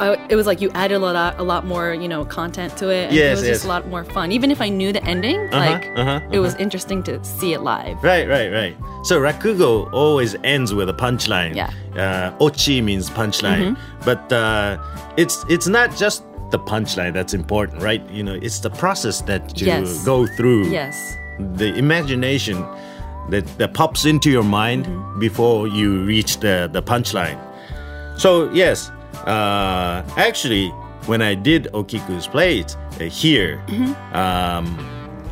I, 0.00 0.26
it 0.28 0.36
was 0.36 0.46
like 0.46 0.60
you 0.60 0.70
added 0.74 0.96
a 0.96 0.98
lot, 0.98 1.38
a 1.38 1.42
lot 1.42 1.66
more, 1.66 1.92
you 1.94 2.08
know, 2.08 2.24
content 2.24 2.76
to 2.78 2.88
it. 2.90 3.06
And 3.08 3.14
Yes, 3.16 3.26
it 3.38 3.40
was 3.40 3.42
yes. 3.48 3.54
just 3.56 3.64
a 3.64 3.68
lot 3.68 3.86
more 3.88 4.04
fun. 4.04 4.30
Even 4.32 4.50
if 4.50 4.60
I 4.60 4.68
knew 4.68 4.92
the 4.92 5.02
ending, 5.04 5.50
like 5.50 5.86
uh-huh, 5.96 6.20
it 6.30 6.38
was 6.38 6.54
interesting 6.56 7.02
to 7.04 7.22
see 7.24 7.52
it 7.52 7.62
live. 7.62 8.02
Right, 8.02 8.28
right, 8.28 8.50
right. 8.52 8.76
So 9.04 9.20
rakugo 9.20 9.92
always 9.92 10.36
ends 10.44 10.72
with 10.74 10.88
a 10.88 10.94
punchline. 10.94 11.54
Yeah. 11.54 11.70
Uh, 11.96 12.30
ochi 12.38 12.82
means 12.82 13.10
punchline, 13.10 13.76
but 14.04 14.32
uh, 14.32 14.78
it's 15.16 15.44
it's 15.48 15.66
not 15.68 15.96
just 15.96 16.22
the 16.50 16.58
punchline 16.58 17.12
that's 17.12 17.34
important, 17.34 17.82
right? 17.82 18.02
You 18.10 18.22
know, 18.22 18.34
it's 18.34 18.60
the 18.60 18.70
process 18.70 19.20
that 19.22 19.60
you 19.60 19.66
Yes. 19.66 20.04
go 20.04 20.26
through. 20.26 20.68
Yes. 20.70 20.96
The 21.38 21.74
imagination 21.76 22.64
that, 23.30 23.46
that 23.58 23.74
pops 23.74 24.04
into 24.06 24.30
your 24.30 24.42
mind 24.44 24.86
before 25.20 25.68
you 25.68 26.04
reach 26.04 26.38
the 26.40 26.68
the 26.72 26.82
punchline. 26.82 27.38
So 28.18 28.50
yes, 28.52 28.90
uh, 29.26 30.02
actually, 30.16 30.68
when 31.06 31.22
I 31.22 31.34
did 31.34 31.64
Okiku's 31.72 32.26
plate 32.26 32.76
uh, 33.00 33.04
here, 33.04 33.60
um, 34.12 34.66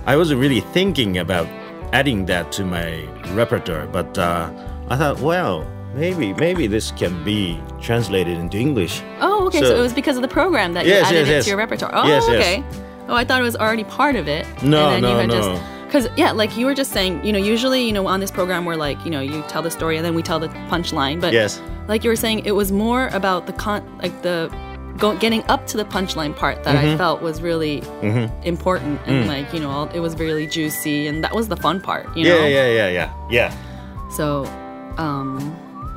I 0.06 0.16
wasn't 0.16 0.40
really 0.40 0.60
thinking 0.60 1.18
about 1.18 1.46
adding 1.92 2.26
that 2.26 2.52
to 2.52 2.64
my 2.64 3.02
repertoire. 3.34 3.86
But 3.86 4.16
uh, 4.18 4.50
I 4.88 4.96
thought, 4.96 5.20
well, 5.20 5.66
maybe 5.94 6.32
maybe 6.34 6.66
this 6.66 6.90
can 6.92 7.22
be 7.24 7.60
translated 7.80 8.38
into 8.38 8.58
English. 8.58 9.02
Oh, 9.20 9.46
okay. 9.46 9.60
So, 9.60 9.66
So- 9.70 9.76
it 9.76 9.80
was 9.80 9.92
because 9.92 10.16
of 10.16 10.22
the 10.22 10.28
program 10.28 10.74
that 10.74 10.86
Yes, 10.86 11.00
you 11.10 11.16
added 11.18 11.18
yes, 11.18 11.28
it 11.28 11.32
yes. 11.32 11.44
to 11.44 11.50
your 11.50 11.58
repertoire. 11.58 11.90
Oh, 11.94 12.06
yes. 12.06 12.28
okay. 12.28 12.64
Oh, 13.08 13.14
I 13.14 13.24
thought 13.24 13.40
it 13.40 13.44
was 13.44 13.54
already 13.56 13.84
part 13.84 14.16
of 14.16 14.26
it. 14.26 14.44
No, 14.62 14.88
and 14.90 14.94
then 14.96 15.02
no, 15.02 15.10
you 15.12 15.16
had 15.18 15.28
no. 15.28 15.54
Just, 15.54 15.62
because 15.86 16.08
yeah, 16.16 16.32
like 16.32 16.56
you 16.56 16.66
were 16.66 16.74
just 16.74 16.90
saying, 16.92 17.24
you 17.24 17.32
know, 17.32 17.38
usually, 17.38 17.84
you 17.84 17.92
know, 17.92 18.06
on 18.08 18.18
this 18.18 18.32
program 18.32 18.64
we're 18.64 18.74
like, 18.74 19.02
you 19.04 19.10
know, 19.12 19.20
you 19.20 19.42
tell 19.42 19.62
the 19.62 19.70
story 19.70 19.96
and 19.96 20.04
then 20.04 20.14
we 20.14 20.22
tell 20.22 20.40
the 20.40 20.48
punchline. 20.68 21.20
But 21.20 21.32
Yes. 21.32 21.60
Like 21.88 22.04
you 22.04 22.10
were 22.10 22.16
saying, 22.16 22.44
it 22.44 22.52
was 22.52 22.72
more 22.72 23.08
about 23.08 23.46
the 23.46 23.52
con, 23.52 23.82
like 23.98 24.22
the 24.22 24.50
go, 24.98 25.16
getting 25.18 25.42
up 25.44 25.66
to 25.68 25.76
the 25.76 25.84
punchline 25.84 26.34
part 26.34 26.64
that 26.64 26.74
Mm-hmm. 26.76 26.94
I 26.94 26.96
felt 26.96 27.20
was 27.22 27.42
really 27.42 27.82
important 28.44 29.00
and 29.06 29.26
like 29.28 29.52
you 29.52 29.60
know, 29.60 29.70
all, 29.70 29.88
it 29.90 30.00
was 30.00 30.16
really 30.18 30.46
juicy 30.46 31.06
and 31.06 31.22
that 31.24 31.34
was 31.34 31.48
the 31.48 31.56
fun 31.56 31.80
part. 31.80 32.04
You 32.16 32.24
know. 32.24 32.38
Yeah, 32.38 32.46
yeah, 32.46 32.68
yeah, 32.68 32.88
yeah, 32.88 33.28
yeah. 33.30 34.10
So, 34.10 34.44
um, 34.98 35.38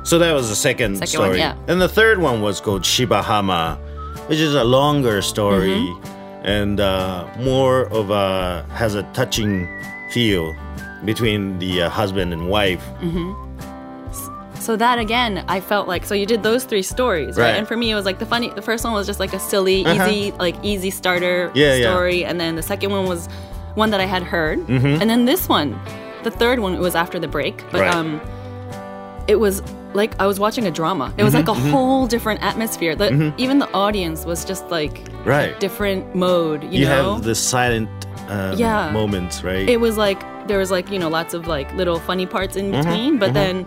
So 0.04 0.18
that 0.18 0.32
was 0.32 0.48
the 0.48 0.56
second, 0.56 0.96
Second 0.96 1.08
story. 1.08 1.28
one, 1.30 1.38
yeah. 1.38 1.56
And 1.68 1.80
the 1.80 1.88
third 1.88 2.18
one 2.18 2.40
was 2.42 2.60
called 2.60 2.82
Shibahama, 2.82 3.78
which 4.28 4.38
is 4.38 4.54
a 4.54 4.64
longer 4.64 5.22
story 5.22 5.68
Mm-hmm. 5.70 6.46
and 6.46 6.80
uh, 6.80 7.26
more 7.38 7.86
of 7.92 8.10
a 8.10 8.64
has 8.72 8.94
a 8.94 9.02
touching 9.12 9.66
feel 10.12 10.54
between 11.04 11.58
the 11.58 11.82
uh, 11.82 11.88
husband 11.88 12.32
and 12.32 12.48
wife. 12.48 12.84
So 14.70 14.76
that 14.76 15.00
again, 15.00 15.44
I 15.48 15.58
felt 15.58 15.88
like 15.88 16.04
so 16.04 16.14
you 16.14 16.26
did 16.26 16.44
those 16.44 16.62
three 16.62 16.82
stories, 16.82 17.36
right? 17.36 17.46
Right. 17.46 17.54
And 17.56 17.66
for 17.66 17.76
me, 17.76 17.90
it 17.90 17.96
was 17.96 18.04
like 18.04 18.20
the 18.20 18.24
funny. 18.34 18.50
The 18.50 18.62
first 18.62 18.84
one 18.84 18.92
was 18.92 19.04
just 19.04 19.18
like 19.18 19.32
a 19.32 19.40
silly, 19.40 19.84
Uh-huh. 19.84 20.08
easy, 20.08 20.30
like 20.38 20.54
easy 20.62 20.90
starter 20.90 21.50
Yeah, 21.56 21.74
yeah. 21.74 21.90
story, 21.90 22.24
and 22.24 22.38
then 22.38 22.54
the 22.54 22.62
second 22.62 22.92
one 22.92 23.06
was 23.08 23.26
one 23.74 23.90
that 23.90 24.00
I 24.00 24.04
had 24.06 24.22
heard, 24.22 24.60
Mm-hmm. 24.68 25.00
and 25.02 25.10
then 25.10 25.24
this 25.24 25.48
one, 25.48 25.76
the 26.22 26.30
third 26.30 26.60
one, 26.60 26.72
it 26.74 26.78
was 26.80 26.94
after 26.94 27.18
the 27.18 27.26
break, 27.26 27.64
but 27.72 27.80
Right. 27.80 27.92
um, 27.92 28.20
it 29.26 29.40
was 29.40 29.60
like 29.92 30.14
I 30.20 30.26
was 30.28 30.38
watching 30.38 30.68
a 30.68 30.70
drama. 30.70 31.12
It 31.18 31.24
was 31.24 31.34
like 31.34 31.48
a 31.48 31.52
Mm-hmm, 31.52 31.70
whole 31.72 32.06
different 32.06 32.40
atmosphere. 32.44 32.94
The, 32.94 33.34
Even 33.38 33.58
the 33.58 33.70
audience 33.74 34.24
was 34.24 34.44
just 34.44 34.70
like 34.70 34.94
Right. 35.24 35.58
different 35.58 36.14
mode. 36.14 36.62
You, 36.62 36.82
You 36.82 36.86
know, 36.86 37.14
have 37.14 37.24
the 37.24 37.34
silent 37.34 37.90
um, 38.28 38.56
Yeah. 38.56 38.92
moments, 38.92 39.42
right? 39.42 39.68
it 39.68 39.80
was 39.80 39.96
like 39.98 40.20
there 40.46 40.58
was 40.58 40.70
like 40.70 40.86
you 40.94 40.98
know 41.00 41.08
lots 41.08 41.34
of 41.34 41.48
like 41.48 41.66
little 41.74 41.98
funny 41.98 42.24
parts 42.26 42.54
in 42.56 42.70
between 42.70 43.18
but 43.18 43.34
then 43.34 43.66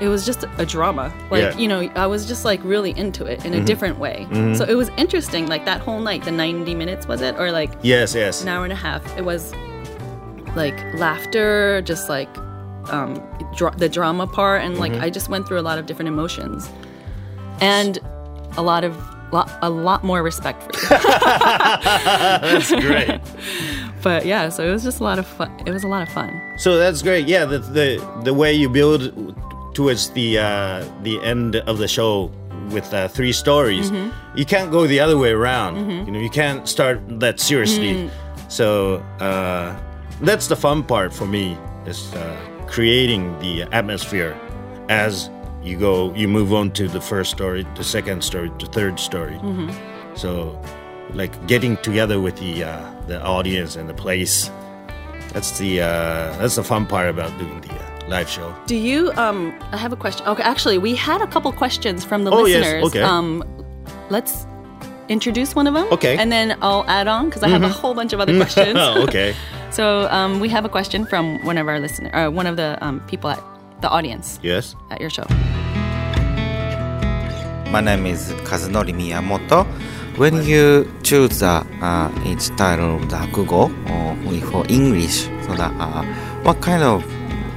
it 0.00 0.08
was 0.08 0.24
just 0.24 0.44
a 0.58 0.66
drama. 0.66 1.12
Like 1.30 1.42
Yeah. 1.42 1.58
you 1.58 1.68
know 1.68 1.80
i 1.94 2.06
was 2.06 2.26
just 2.26 2.44
like 2.44 2.62
really 2.62 2.96
into 2.96 3.24
it 3.24 3.44
in 3.44 3.52
a 3.52 3.56
mm-hmm. 3.56 3.64
different 3.66 3.98
way. 3.98 4.26
Mm-hmm. 4.30 4.54
So 4.54 4.64
it 4.64 4.74
was 4.74 4.90
interesting 4.96 5.46
like 5.46 5.64
that 5.64 5.80
whole 5.80 6.00
night 6.00 6.24
the 6.24 6.30
90 6.30 6.74
minutes 6.74 7.06
was 7.06 7.20
it? 7.20 7.38
Or 7.38 7.50
like 7.50 7.70
yes, 7.82 8.14
yes. 8.14 8.42
an 8.42 8.48
hour 8.48 8.64
and 8.64 8.72
a 8.72 8.76
half. 8.76 9.02
It 9.16 9.24
was 9.24 9.52
like 10.54 10.76
laughter 10.94 11.82
just 11.82 12.08
like 12.08 12.28
um 12.90 13.22
dra- 13.54 13.74
the 13.76 13.88
drama 13.88 14.26
part 14.26 14.62
and 14.62 14.78
like 14.78 14.92
mm-hmm. 14.92 15.02
i 15.02 15.10
just 15.10 15.28
went 15.28 15.46
through 15.46 15.60
a 15.60 15.66
lot 15.66 15.78
of 15.78 15.86
different 15.86 16.08
emotions. 16.08 16.70
And 17.60 17.98
a 18.56 18.62
lot 18.62 18.84
of 18.84 18.96
lot, 19.32 19.50
a 19.62 19.68
lot 19.68 20.04
more 20.04 20.22
respect 20.22 20.62
for 20.62 20.94
you. 20.94 21.00
That's 21.02 22.70
great. 22.70 23.20
but 24.02 24.24
yeah 24.24 24.48
so 24.48 24.64
it 24.64 24.70
was 24.70 24.84
just 24.84 25.00
a 25.00 25.02
lot 25.02 25.18
of 25.18 25.26
fun 25.26 25.50
it 25.66 25.72
was 25.72 25.82
a 25.82 25.88
lot 25.88 26.02
of 26.02 26.08
fun. 26.08 26.40
So 26.56 26.76
that's 26.76 27.02
great. 27.02 27.26
Yeah, 27.26 27.44
the 27.44 27.58
the, 27.58 28.20
the 28.24 28.34
way 28.34 28.52
you 28.52 28.68
build 28.68 29.12
towards 29.78 30.10
the 30.18 30.28
uh, 30.38 30.82
the 31.06 31.16
end 31.22 31.54
of 31.70 31.78
the 31.78 31.86
show 31.86 32.30
with 32.74 32.92
uh, 32.92 33.06
three 33.16 33.32
stories, 33.32 33.90
Mm-hmm. 33.90 34.10
you 34.38 34.44
can't 34.44 34.70
go 34.76 34.86
the 34.94 34.98
other 35.04 35.16
way 35.16 35.30
around. 35.30 35.72
You 36.06 36.12
know, 36.12 36.18
you 36.26 36.30
can't 36.42 36.66
start 36.68 36.98
that 37.20 37.38
seriously. 37.38 37.92
Mm. 37.94 38.10
So 38.48 38.96
uh, 39.28 39.70
that's 40.20 40.46
the 40.48 40.56
fun 40.56 40.82
part 40.82 41.10
for 41.14 41.26
me 41.26 41.56
is 41.86 42.12
uh, 42.14 42.18
creating 42.66 43.22
the 43.38 43.54
atmosphere 43.80 44.34
as 44.88 45.30
you 45.62 45.78
go. 45.78 46.12
You 46.20 46.26
move 46.28 46.50
on 46.52 46.72
to 46.72 46.88
the 46.88 47.00
first 47.00 47.30
story, 47.30 47.62
the 47.76 47.84
second 47.84 48.24
story, 48.24 48.50
the 48.58 48.66
third 48.66 48.98
story. 48.98 49.38
Mm-hmm. 49.38 49.70
So, 50.16 50.60
like 51.14 51.32
getting 51.46 51.76
together 51.88 52.18
with 52.20 52.36
the 52.44 52.64
uh, 52.64 52.82
the 53.06 53.18
audience 53.22 53.78
and 53.78 53.86
the 53.88 53.94
place. 53.94 54.50
That's 55.32 55.58
the 55.58 55.72
uh, 55.82 56.36
that's 56.40 56.56
the 56.56 56.64
fun 56.64 56.84
part 56.86 57.08
about 57.14 57.30
doing 57.38 57.60
the 57.60 57.74
uh, 57.78 57.87
live 58.08 58.28
show. 58.28 58.54
Do 58.66 58.76
you? 58.76 59.12
Um, 59.16 59.52
I 59.72 59.76
have 59.76 59.92
a 59.92 59.96
question. 59.96 60.26
Okay, 60.26 60.42
actually, 60.42 60.78
we 60.78 60.94
had 60.94 61.20
a 61.20 61.26
couple 61.26 61.52
questions 61.52 62.04
from 62.04 62.24
the 62.24 62.30
Oh, 62.30 62.46
yes, 62.46 62.60
listeners. 62.64 62.84
okay. 62.86 63.02
Um, 63.02 63.44
let's 64.10 64.46
introduce 65.08 65.54
one 65.54 65.66
of 65.66 65.74
them. 65.74 65.86
Okay. 65.92 66.12
Mm-hmm. 66.12 66.20
And 66.20 66.32
then 66.32 66.58
I'll 66.62 66.84
add 66.88 67.08
on 67.08 67.26
because 67.28 67.42
I 67.42 67.48
have 67.48 67.62
a 67.62 67.68
whole 67.68 67.94
bunch 67.94 68.12
of 68.12 68.20
other 68.20 68.36
questions. 68.42 68.76
oh, 68.76 69.02
okay. 69.04 69.34
So 69.70 70.08
um, 70.10 70.40
we 70.40 70.48
have 70.48 70.64
a 70.64 70.68
question 70.70 71.04
from 71.04 71.44
one 71.44 71.58
of 71.58 71.68
our 71.68 71.78
listeners, 71.78 72.10
uh, 72.14 72.30
one 72.30 72.46
of 72.46 72.56
the 72.56 72.78
um, 72.80 73.00
people 73.00 73.28
at 73.28 73.38
the 73.82 73.88
audience 73.90 74.40
Yes. 74.42 74.74
at 74.90 74.98
your 74.98 75.10
show. 75.10 75.26
My 77.70 77.82
name 77.82 78.06
is 78.06 78.32
Kazunori 78.48 78.94
Miyamoto. 78.94 79.66
When 80.16 80.42
you 80.42 80.90
choose 81.02 81.40
the 81.40 81.66
uh, 81.82 82.10
each 82.24 82.48
title 82.56 82.96
of 82.96 83.10
the 83.10 83.16
Rakugo 83.16 83.68
or 83.92 84.14
we- 84.30 84.40
for 84.40 84.64
English, 84.70 85.24
so 85.44 85.52
that 85.54 85.70
uh, 85.78 86.02
what 86.44 86.62
kind 86.62 86.82
of 86.82 87.04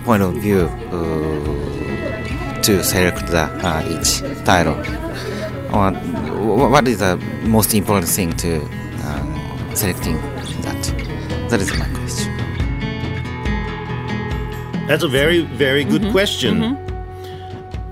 point 0.03 0.23
of 0.23 0.33
view 0.35 0.61
uh, 0.91 2.61
to 2.61 2.83
select 2.83 3.27
the 3.27 3.43
uh, 3.63 3.83
each 3.89 4.21
title, 4.45 4.75
or 5.73 5.91
what 6.69 6.87
is 6.87 6.99
the 6.99 7.17
most 7.43 7.73
important 7.73 8.07
thing 8.09 8.31
to 8.37 8.61
uh, 9.03 9.75
selecting 9.75 10.15
that? 10.61 10.81
That 11.49 11.59
is 11.61 11.71
my 11.77 11.87
question. 11.95 12.31
That's 14.87 15.03
a 15.03 15.07
very 15.07 15.41
very 15.41 15.83
good 15.83 16.01
Mm-hmm. 16.01 16.11
question. 16.11 16.77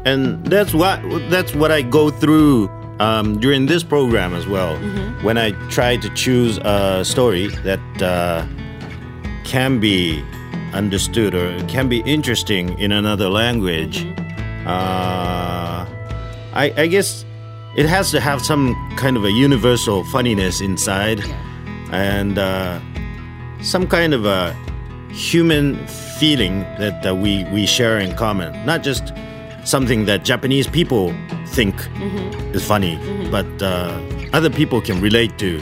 And 0.06 0.46
that's 0.46 0.74
what 0.74 1.02
that's 1.30 1.54
what 1.54 1.72
I 1.72 1.82
go 1.82 2.10
through 2.10 2.70
um, 3.00 3.40
during 3.40 3.66
this 3.68 3.84
program 3.84 4.34
as 4.34 4.48
well. 4.48 4.76
Mm-hmm. 4.78 5.26
When 5.26 5.38
I 5.38 5.52
try 5.70 5.98
to 5.98 6.10
choose 6.16 6.58
a 6.64 7.04
story 7.06 7.48
that 7.64 7.80
uh, 8.02 8.46
can 9.44 9.80
be 9.80 10.24
understood 10.74 11.34
or 11.34 11.58
can 11.68 11.88
be 11.90 12.00
interesting 12.06 12.78
in 12.80 12.92
another 12.92 13.30
language, 13.30 14.06
Mm-hmm. 14.60 14.68
uh, 14.68 15.86
I, 16.54 16.74
I 16.78 16.88
guess 16.88 17.26
it 17.78 17.86
has 17.86 18.12
to 18.12 18.20
have 18.20 18.42
some 18.42 18.76
kind 18.98 19.16
of 19.18 19.24
a 19.24 19.32
universal 19.32 20.04
funniness 20.06 20.62
inside, 20.62 21.22
and 21.92 22.38
uh, 22.38 22.80
some 23.62 23.88
kind 23.88 24.14
of 24.14 24.26
a 24.26 24.54
human 25.12 25.76
feeling 26.20 26.62
that, 26.78 27.02
that 27.04 27.16
we, 27.18 27.46
we 27.46 27.66
share 27.66 27.98
in 28.00 28.16
common. 28.16 28.54
Not 28.66 28.84
just 28.84 29.14
something 29.64 30.06
that 30.06 30.26
Japanese 30.26 30.68
people 30.68 31.14
think 31.48 31.74
is 32.54 32.66
funny, 32.68 32.98
but 33.32 33.48
uh, 33.62 34.00
other 34.34 34.50
people 34.50 34.82
can 34.82 35.02
relate 35.02 35.38
to. 35.40 35.60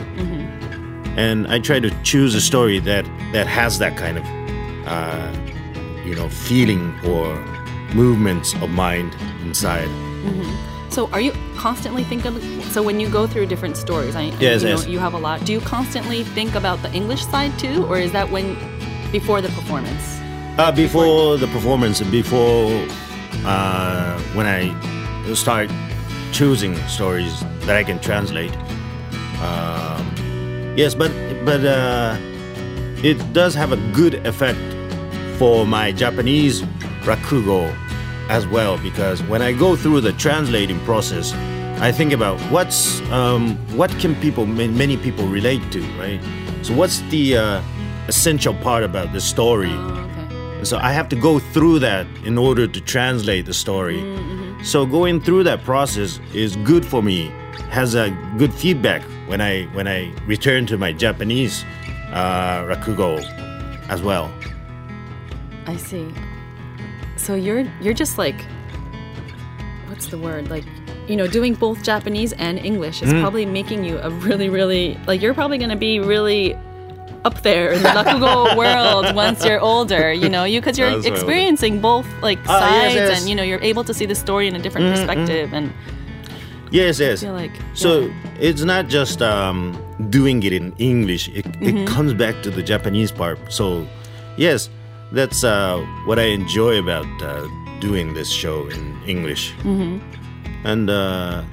And 1.17 1.47
I 1.47 1.59
try 1.59 1.79
to 1.79 1.89
choose 2.03 2.35
a 2.35 2.41
story 2.41 2.79
that, 2.79 3.05
that 3.33 3.47
has 3.47 3.79
that 3.79 3.95
kind 3.97 4.17
of, 4.17 4.23
uh, 4.87 5.33
you 6.05 6.15
know, 6.15 6.29
feeling 6.29 6.93
or 7.05 7.35
movements 7.93 8.53
of 8.55 8.69
mind 8.69 9.15
inside. 9.43 9.89
So 10.89 11.07
are 11.11 11.21
you 11.21 11.31
constantly 11.55 12.03
thinking? 12.03 12.39
So 12.71 12.81
when 12.81 12.99
you 12.99 13.09
go 13.09 13.27
through 13.27 13.47
different 13.47 13.77
stories, 13.77 14.15
I 14.15 14.23
Yes, 14.39 14.63
you, 14.63 14.69
know, 14.69 14.75
yes. 14.77 14.87
you 14.87 14.99
have 14.99 15.13
a 15.13 15.17
lot. 15.17 15.45
Do 15.45 15.51
you 15.53 15.59
constantly 15.61 16.23
think 16.23 16.55
about 16.55 16.81
the 16.81 16.91
English 16.93 17.23
side 17.25 17.57
too, 17.59 17.85
or 17.85 17.97
is 17.99 18.11
that 18.13 18.31
when 18.31 18.55
before 19.11 19.41
the 19.41 19.49
performance? 19.49 20.19
Uh, 20.57 20.71
before 20.71 21.37
the 21.37 21.47
performance 21.47 22.01
before 22.01 22.71
uh, 23.45 24.19
when 24.33 24.47
I 24.47 24.73
start 25.33 25.69
choosing 26.31 26.75
stories 26.87 27.41
that 27.67 27.75
I 27.75 27.83
can 27.83 27.99
translate. 27.99 28.55
Um, 29.41 30.73
yes, 30.75 30.95
but 30.95 31.11
but 31.45 31.63
uh, 31.63 32.17
it 33.03 33.17
does 33.33 33.53
have 33.53 33.71
a 33.71 33.77
good 33.93 34.15
effect 34.25 34.57
for 35.37 35.65
my 35.65 35.91
Japanese 35.91 36.61
rakugo 37.03 37.73
as 38.29 38.47
well 38.47 38.77
because 38.79 39.21
when 39.23 39.41
I 39.41 39.53
go 39.53 39.75
through 39.75 40.01
the 40.01 40.13
translating 40.13 40.79
process, 40.81 41.33
I 41.79 41.91
think 41.91 42.11
about 42.11 42.39
what's 42.51 43.01
um, 43.11 43.55
what 43.77 43.91
can 43.99 44.15
people 44.15 44.45
many 44.45 44.97
people 44.97 45.27
relate 45.27 45.71
to, 45.71 45.81
right? 45.99 46.19
So 46.63 46.73
what's 46.73 47.01
the 47.11 47.37
uh, 47.37 47.61
essential 48.07 48.55
part 48.55 48.83
about 48.83 49.13
the 49.13 49.21
story? 49.21 49.73
okay. 49.73 50.63
So 50.63 50.77
I 50.77 50.91
have 50.91 51.07
to 51.09 51.15
go 51.15 51.39
through 51.39 51.79
that 51.79 52.07
in 52.25 52.37
order 52.37 52.67
to 52.67 52.81
translate 52.81 53.45
the 53.45 53.53
story. 53.53 54.01
So 54.63 54.85
going 54.85 55.21
through 55.21 55.43
that 55.43 55.63
process 55.63 56.19
is 56.33 56.55
good 56.57 56.83
for 56.85 57.03
me. 57.03 57.31
Has 57.69 57.93
a 57.93 58.09
good 58.37 58.53
feedback 58.53 59.03
when 59.27 59.39
I 59.39 59.65
when 59.73 59.87
I 59.87 60.11
return 60.25 60.65
to 60.67 60.77
my 60.77 60.91
Japanese 60.93 61.63
uh, 62.11 62.63
rakugo 62.63 63.21
as 63.89 64.01
well. 64.01 64.31
I 65.67 65.75
see. 65.77 66.07
So 67.17 67.35
you're 67.35 67.65
you're 67.81 67.93
just 67.93 68.17
like 68.17 68.39
what's 69.87 70.07
the 70.07 70.17
word? 70.17 70.49
Like 70.49 70.63
you 71.07 71.15
know, 71.15 71.27
doing 71.27 71.53
both 71.53 71.83
Japanese 71.83 72.33
and 72.33 72.59
English 72.59 73.01
is 73.01 73.11
probably 73.13 73.45
making 73.45 73.83
you 73.83 73.97
a 73.99 74.09
really 74.09 74.49
really 74.49 74.97
like 75.07 75.21
you're 75.21 75.33
probably 75.33 75.57
going 75.57 75.69
to 75.69 75.75
be 75.77 75.99
really 75.99 76.55
up 77.25 77.41
there 77.41 77.71
in 77.71 77.81
the 77.81 77.89
rakugo 77.89 78.55
world 78.61 79.15
once 79.15 79.43
you're 79.45 79.59
older. 79.59 80.11
You 80.13 80.29
know, 80.29 80.43
you 80.43 80.59
because 80.61 80.77
you're 80.77 80.99
experiencing 81.05 81.81
both 81.81 82.05
like 82.21 82.37
yes, 82.39 82.47
sides, 82.47 82.95
yes. 82.95 83.09
Mm-hmm, 83.09 83.17
and 83.21 83.29
you 83.29 83.35
know 83.35 83.43
you're 83.43 83.61
able 83.61 83.83
to 83.85 83.93
see 83.93 84.05
the 84.05 84.15
story 84.15 84.47
in 84.47 84.55
a 84.55 84.59
different 84.59 84.93
perspective, 84.95 85.53
and 85.53 85.73
Yes, 86.69 86.99
yes. 86.99 87.23
like 87.23 87.51
So 87.73 88.01
yeah. 88.01 88.13
it's 88.39 88.63
not 88.63 88.89
just 88.89 89.21
um, 89.21 89.81
doing 90.09 90.43
it 90.43 90.51
in 90.51 90.73
English. 90.77 91.29
It, 91.29 91.45
Mm-hmm. 91.45 91.77
it 91.77 91.87
comes 91.87 92.13
back 92.13 92.43
to 92.43 92.49
the 92.51 92.61
Japanese 92.61 93.11
part. 93.11 93.39
So 93.49 93.87
yes, 94.35 94.69
that's 95.11 95.43
uh, 95.43 95.79
what 96.05 96.19
I 96.19 96.23
enjoy 96.33 96.77
about 96.79 97.07
uh, 97.21 97.47
doing 97.79 98.13
this 98.13 98.29
show 98.29 98.67
in 98.67 98.95
English. 99.07 99.53
Mm-hmm. 99.63 99.99
And 100.65 100.89
uh, 100.89 101.43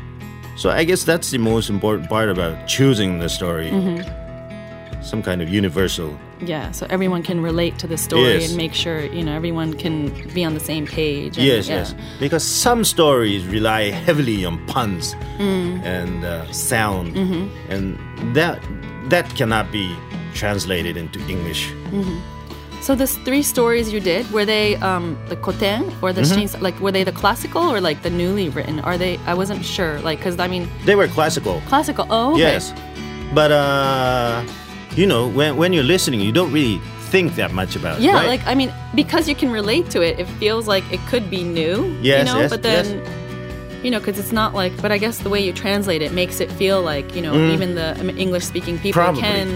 so 0.56 0.70
I 0.70 0.84
guess 0.84 1.04
that's 1.04 1.30
the 1.30 1.38
most 1.38 1.68
important 1.70 2.08
part 2.08 2.28
about 2.28 2.66
choosing 2.66 3.18
the 3.20 3.28
story. 3.28 3.70
Mm-hmm. 3.70 5.02
Some 5.02 5.22
kind 5.22 5.42
of 5.42 5.48
universal. 5.50 6.18
yeah, 6.40 6.72
so 6.72 6.86
everyone 6.90 7.22
can 7.22 7.40
relate 7.42 7.78
to 7.78 7.86
the 7.86 7.96
story 7.96 8.22
Yes. 8.40 8.48
and 8.48 8.56
make 8.56 8.74
sure 8.74 9.00
you 9.12 9.22
know 9.22 9.32
everyone 9.36 9.74
can 9.74 10.08
be 10.34 10.44
on 10.46 10.54
the 10.54 10.60
same 10.60 10.86
page. 10.86 11.36
and- 11.38 11.46
Yes, 11.46 11.68
yeah. 11.68 11.76
yes. 11.76 11.94
Because 12.18 12.42
some 12.42 12.84
stories 12.84 13.44
rely 13.46 13.90
heavily 13.90 14.44
on 14.46 14.58
puns 14.66 15.14
Mm. 15.38 15.82
and 15.84 16.24
uh, 16.24 16.50
sound, 16.52 17.14
Mm-hmm. 17.14 17.48
and 17.72 17.98
that 18.34 18.58
that 19.10 19.28
cannot 19.36 19.70
be 19.70 19.94
translated 20.34 20.96
into 20.96 21.18
English. 21.28 21.70
So 22.84 22.94
the 22.94 23.06
three 23.26 23.42
stories 23.42 23.86
you 23.94 24.00
did 24.12 24.30
were 24.30 24.44
they 24.44 24.76
um, 24.88 25.16
the 25.30 25.36
koten 25.36 25.80
or 26.02 26.12
the 26.12 26.20
Mm-hmm. 26.20 26.46
shin, 26.46 26.60
like 26.66 26.76
were 26.84 26.92
they 26.96 27.04
the 27.10 27.16
classical 27.22 27.62
or 27.72 27.80
like 27.80 27.98
the 28.02 28.10
newly 28.10 28.50
written? 28.50 28.76
Are 28.88 28.98
they? 28.98 29.16
I 29.26 29.32
wasn't 29.40 29.64
sure. 29.64 29.94
Like 30.08 30.18
because 30.18 30.38
I 30.38 30.48
mean 30.48 30.68
They 30.84 30.94
were 30.94 31.08
classical, 31.08 31.62
classical. 31.70 32.04
Oh 32.10 32.32
okay. 32.34 32.40
yes, 32.48 32.72
but 33.38 33.50
uh, 33.50 34.44
you 35.00 35.06
know, 35.06 35.22
when 35.38 35.56
when 35.60 35.72
you're 35.72 35.88
listening, 35.96 36.20
you 36.20 36.32
don't 36.38 36.52
really 36.52 36.78
think 37.12 37.36
that 37.40 37.52
much 37.60 37.72
about 37.74 37.94
it. 37.98 38.02
Yeah, 38.04 38.16
right? 38.20 38.26
like 38.34 38.44
I 38.52 38.54
mean, 38.54 38.70
because 38.94 39.24
you 39.30 39.34
can 39.42 39.50
relate 39.60 39.88
to 39.94 40.02
it, 40.08 40.18
it 40.20 40.28
feels 40.42 40.68
like 40.68 40.84
it 40.92 41.00
could 41.10 41.30
be 41.30 41.42
new. 41.42 41.74
Yes, 42.02 42.18
you 42.18 42.24
know, 42.34 42.40
yes, 42.40 42.50
but 42.50 42.62
then. 42.62 42.86
You 43.84 43.90
know, 43.92 43.98
because 44.00 44.18
it's 44.18 44.32
not 44.32 44.54
like, 44.54 44.72
but 44.80 44.90
I 44.96 44.98
guess 45.04 45.18
the 45.18 45.28
way 45.28 45.40
you 45.46 45.52
translate 45.52 46.00
it 46.00 46.10
makes 46.12 46.40
it 46.40 46.50
feel 46.52 46.80
like, 46.80 47.14
you 47.14 47.20
know, 47.20 47.34
even 47.52 47.74
the 47.74 47.92
English 48.16 48.44
speaking 48.44 48.78
people 48.78 49.02
Mm. 49.02 49.04
Probably. 49.04 49.20
can, 49.22 49.48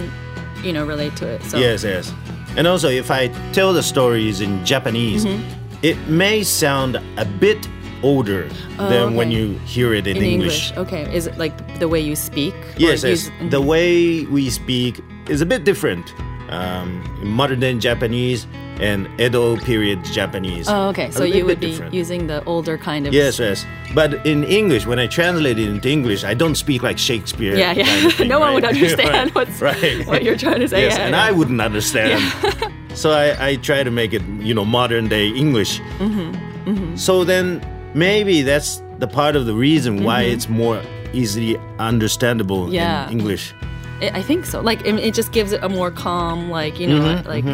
you 0.63 0.71
know, 0.75 0.85
relate 0.85 1.17
to 1.17 1.27
it. 1.27 1.41
So, 1.45 1.57
Yes, 1.57 1.83
yes. 1.83 2.13
And 2.59 2.67
also, 2.67 2.89
if 2.91 3.09
I 3.11 3.29
tell 3.53 3.73
the 3.73 3.83
stories 3.85 4.41
in 4.41 4.65
Japanese, 4.67 5.25
Mm-hmm. 5.25 5.43
it 5.83 5.97
may 6.09 6.43
sound 6.43 6.97
a 7.17 7.25
bit 7.25 7.69
older 8.03 8.49
than 8.79 9.15
when 9.15 9.29
Oh, 9.29 9.31
you 9.39 9.47
hear 9.65 9.95
it 9.95 10.07
in, 10.09 10.17
in 10.17 10.23
English. 10.25 10.71
English. 10.73 10.79
Okay. 10.87 11.17
Is 11.17 11.27
it 11.29 11.39
like 11.39 11.55
the 11.79 11.87
way 11.87 12.01
you 12.01 12.17
speak? 12.17 12.55
Yes, 12.77 13.05
yes. 13.05 13.31
use- 13.31 13.51
The 13.51 13.61
way 13.63 14.25
we 14.27 14.51
speak 14.51 15.01
is 15.29 15.41
a 15.41 15.47
bit 15.47 15.63
different. 15.65 16.13
Um, 16.51 16.89
in 17.23 17.29
modern 17.29 17.61
day 17.61 17.75
Japanese 17.79 18.47
and 18.81 19.09
Edo 19.21 19.57
period 19.57 20.05
Japanese. 20.05 20.69
Oh, 20.69 20.89
okay. 20.89 21.11
So 21.11 21.25
you 21.25 21.45
would 21.47 21.61
be 21.61 21.71
different. 21.73 21.95
using 21.95 22.27
the 22.27 22.43
older 22.45 22.79
kind 22.79 23.07
of. 23.07 23.13
Yes, 23.15 23.39
yes. 23.39 23.67
But 23.95 24.25
in 24.27 24.45
English, 24.45 24.87
when 24.87 24.99
I 24.99 25.07
translate 25.07 25.59
it 25.59 25.69
into 25.69 25.89
English, 25.89 26.23
I 26.25 26.35
don't 26.35 26.55
speak 26.55 26.83
like 26.83 26.99
Shakespeare. 26.99 27.57
Yeah, 27.57 27.73
yeah. 27.73 27.85
kind 27.87 28.07
of 28.07 28.13
thing, 28.15 28.29
no 28.29 28.39
one 28.41 28.55
would 28.55 28.65
understand 28.65 29.09
Right, 29.35 29.35
what's 29.35 29.61
right. 29.61 30.07
what 30.07 30.23
you're 30.23 30.37
trying 30.37 30.61
to 30.61 30.69
say. 30.69 30.83
Yes, 30.83 30.97
yeah, 30.97 31.07
and 31.07 31.15
yeah. 31.15 31.25
I 31.25 31.31
wouldn't 31.33 31.61
understand. 31.61 32.21
Yeah. 32.21 32.69
so 32.95 33.11
I, 33.11 33.49
I 33.51 33.57
try 33.57 33.83
to 33.83 33.91
make 33.91 34.13
it, 34.13 34.23
you 34.41 34.55
know, 34.55 34.65
modern 34.65 35.09
day 35.09 35.29
English. 35.29 35.81
Mm-hmm, 35.99 36.97
So 36.97 37.25
then 37.25 37.61
maybe 37.95 38.43
that's 38.43 38.83
the 38.99 39.07
part 39.09 39.37
of 39.37 39.47
the 39.47 39.55
reason 39.55 40.05
why 40.05 40.23
it's 40.23 40.49
more 40.49 40.81
easily 41.13 41.57
understandable 41.79 42.65
Mm-hmm. 42.67 42.75
Yeah. 42.75 43.07
in 43.07 43.19
English. 43.21 43.55
I 44.01 44.11
I 44.21 44.23
think 44.23 44.45
so. 44.47 44.61
Like, 44.61 44.81
it, 44.87 44.95
it 45.09 45.15
just 45.15 45.33
gives 45.33 45.51
it 45.53 45.61
a 45.65 45.69
more 45.69 45.91
calm, 45.91 46.51
like 46.51 46.79
you 46.81 46.87
know, 46.87 47.01
Mm-hmm, 47.01 47.29
like 47.29 47.45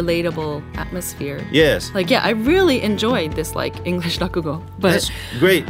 relatable 0.00 0.62
atmosphere. 0.76 1.38
Yes. 1.52 1.90
Like, 1.98 2.08
yeah, 2.14 2.22
I 2.30 2.32
really 2.52 2.78
enjoyed 2.90 3.30
this 3.38 3.50
like 3.62 3.74
English 3.92 4.18
rakugo. 4.22 4.54
But 4.78 4.92
That's 4.92 5.10
great. 5.38 5.64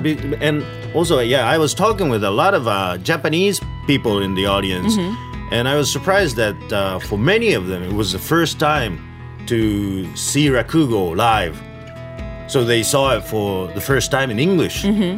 And 0.47 0.57
also, 0.95 1.15
yeah, 1.35 1.55
I 1.55 1.59
was 1.65 1.73
talking 1.75 2.09
with 2.15 2.23
a 2.25 2.31
lot 2.43 2.53
of 2.59 2.63
uh, 2.67 2.99
Japanese 3.11 3.57
people 3.87 4.15
in 4.27 4.35
the 4.35 4.47
audience, 4.47 4.93
Mm-hmm. 4.97 5.55
and 5.55 5.63
I 5.73 5.75
was 5.81 5.89
surprised 5.97 6.35
that 6.45 6.57
uh, 6.73 6.99
for 7.09 7.19
many 7.19 7.51
of 7.55 7.65
them, 7.71 7.81
it 7.89 7.95
was 8.03 8.09
the 8.13 8.23
first 8.33 8.59
time 8.59 8.93
to 9.47 9.59
see 10.17 10.47
Rakugo 10.59 11.15
live. 11.29 11.57
So 12.49 12.59
they 12.65 12.83
saw 12.83 13.17
it 13.17 13.23
for 13.33 13.49
the 13.75 13.81
first 13.91 14.11
time 14.11 14.29
in 14.35 14.39
English. 14.39 14.77
Mm-hmm. 14.85 15.15